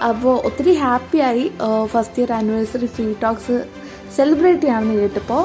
അപ്പോൾ 0.09 0.35
ഒത്തിരി 0.41 0.73
ഹാപ്പിയായി 0.77 1.45
first 1.85 2.21
year 2.21 2.33
anniversary 2.33 2.87
free 2.87 3.09
talks 3.23 3.57
celebrate 4.15 4.61
ചെയ്യാമെന്ന് 4.61 4.95
കേട്ടപ്പോൾ 4.95 5.43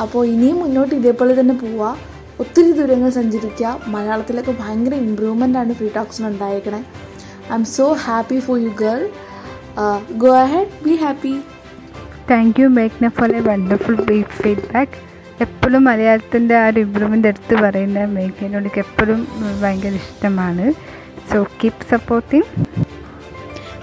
അപ്പോൾ 0.00 0.26
ഇനിയും 0.26 0.58
മുന്നോട്ട് 0.58 0.94
ഇതേപോലെ 0.94 1.40
തന്നെ 1.40 1.54
പോവുക 1.54 1.84
ഒത്തിരി 2.40 2.72
ദൂരങ്ങൾ 2.72 3.10
സഞ്ചരിക്കുക 3.10 3.80
മലയാളത്തിലൊക്കെ 3.86 4.50
ഭയങ്കര 4.52 4.94
ഇമ്പ്രൂവ്മെന്റ് 4.94 5.58
ആണ് 5.58 5.72
ഫ്രീ 5.72 5.88
ടോക്സിന് 5.88 6.26
ഉണ്ടായേക്കണേ. 6.26 6.80
I 7.50 7.54
am 7.54 7.64
so 7.64 7.92
happy 7.92 8.38
for 8.38 8.58
you 8.58 8.68
girl 8.68 9.08
go 10.16 10.46
head 10.54 10.84
be 10.84 10.94
happy 10.94 11.34
thank 12.30 12.60
you 12.60 12.68
മേഘ്ന 12.68 13.08
for 13.08 13.32
a 13.32 13.40
wonderful 13.40 13.96
feedback 14.42 14.96
എപ്പോഴും 15.40 15.84
മലയാളത്തിന്റെ 15.84 16.56
ആ 16.58 16.68
ഒരു 16.68 16.80
ഇമ്പ്രൂവ്മെന്റ് 16.80 17.28
എടുത്ത് 17.28 17.54
പറയുന്ന 17.54 18.04
മേഘനോട് 18.04 18.78
എപ്പോഴും 18.78 19.26
ഭയങ്കര 19.62 19.94
ഇഷ്ടമാണ്. 19.94 20.66
സോ 21.32 21.46
കീപ് 21.62 21.84
സപ്പോർട്ടിങ് 21.90 22.48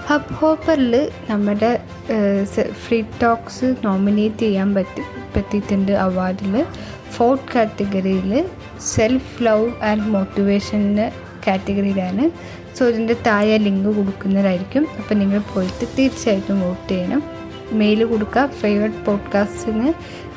ഹബ് 0.08 0.34
ഹോപ്പറിൽ 0.34 0.94
നമ്മുടെ 1.30 1.80
ഫ്രീ 2.84 3.02
ടോക്സ് 3.22 3.74
നോമിനേറ്റ് 3.84 4.38
ചെയ്യാൻ 4.38 4.74
പറ്റി 4.74 5.02
പറ്റിയിട്ടുണ്ട് 5.36 5.92
അവാർഡിൽ 5.92 6.64
ഫോർത്ത് 7.14 7.52
കാറ്റഗറിയിൽ 7.54 8.44
സെൽഫ് 8.80 9.42
ലവ് 9.42 9.68
ആൻഡ് 9.90 10.02
മോട്ടിവേഷന്റെ 10.02 11.12
കാറ്റഗറിയിലാണ് 11.46 12.24
സോ 12.78 12.84
ഇതിന്റെ 12.88 13.16
താഴെ 13.26 13.56
ലിങ്ക് 13.56 13.88
കൊടുക്കുന്നതായിരിക്കും. 13.96 14.86
അപ്പോൾ 14.98 15.14
നിങ്ങൾ 15.14 15.40
പോയിട്ട് 15.54 15.84
തീർച്ചയായിട്ടും 15.98 16.60
വോട്ട് 16.60 16.88
ചെയ്യണം. 16.92 17.22
മെയിൽ 17.72 18.04
കൊടുക്കുക 18.04 18.46
ഫേവററ്റ് 18.60 19.02
പോഡ്കാസ്റ്റിന് 19.06 19.92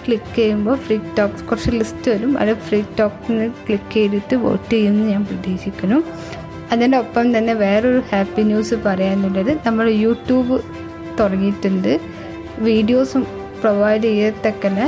ക്ലിക്ക് 0.06 0.36
ചെയ്യുമ്പോൾ 0.36 0.76
ഫ്രീ 0.76 0.98
ടോക്സ് 1.20 1.44
കുറച്ച് 1.44 1.70
ലിസ്റ്റ് 1.70 2.12
വരും. 2.12 2.38
അത് 2.38 2.54
ഫ്രീ 2.68 2.84
ടോക്സിന് 3.00 3.52
ക്ലിക്ക് 3.68 3.94
ചെയ്തിട്ട് 3.94 4.36
വോട്ട് 4.36 4.70
ചെയ്യുമെന്ന് 4.74 5.08
ഞാൻ 5.12 5.26
പ്രതീക്ഷിക്കുന്നു. 5.26 6.00
അതിന്റെ 6.72 6.98
ഒപ്പം 6.98 7.38
തന്നെ 7.38 7.54
വേറൊരു 7.54 8.02
ഹാപ്പി 8.12 8.42
ന്യൂസ് 8.42 8.76
പറയാനുള്ളത് 8.86 9.52
നമ്മൾ 9.68 9.90
യൂട്യൂബ് 9.90 10.58
തുടങ്ങിയിട്ടുണ്ട്. 11.20 11.92
വീഡിയോസും 12.70 13.24
പ്രൊവൈഡ് 13.62 14.04
ചെയ്യത്തക്കനെ 14.10 14.88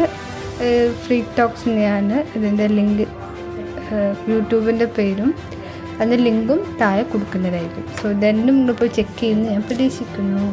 ഫ്രീ 1.04 1.18
ടോക്സ് 1.38 1.38
ടോക്സിനെയാണ് 1.38 2.16
ഇതിന്റെ 2.38 2.66
ലിങ്ക് 2.78 3.06
യൂട്യൂബിന്റെ 4.32 4.88
പേരും 4.98 5.30
അതിന്റെ 5.98 6.18
ലിങ്കും 6.26 6.60
താഴെ 6.82 7.04
കൊടുക്കുന്നതായിരിക്കും. 7.14 7.86
സോ 8.00 8.06
ഇതെന്നും 8.16 8.54
നിങ്ങളിപ്പോൾ 8.58 8.90
ചെക്ക് 8.98 9.16
ചെയ്യുമെന്ന് 9.22 9.50
ഞാൻ 9.54 9.64
പ്രതീക്ഷിക്കുന്നു. 9.70 10.46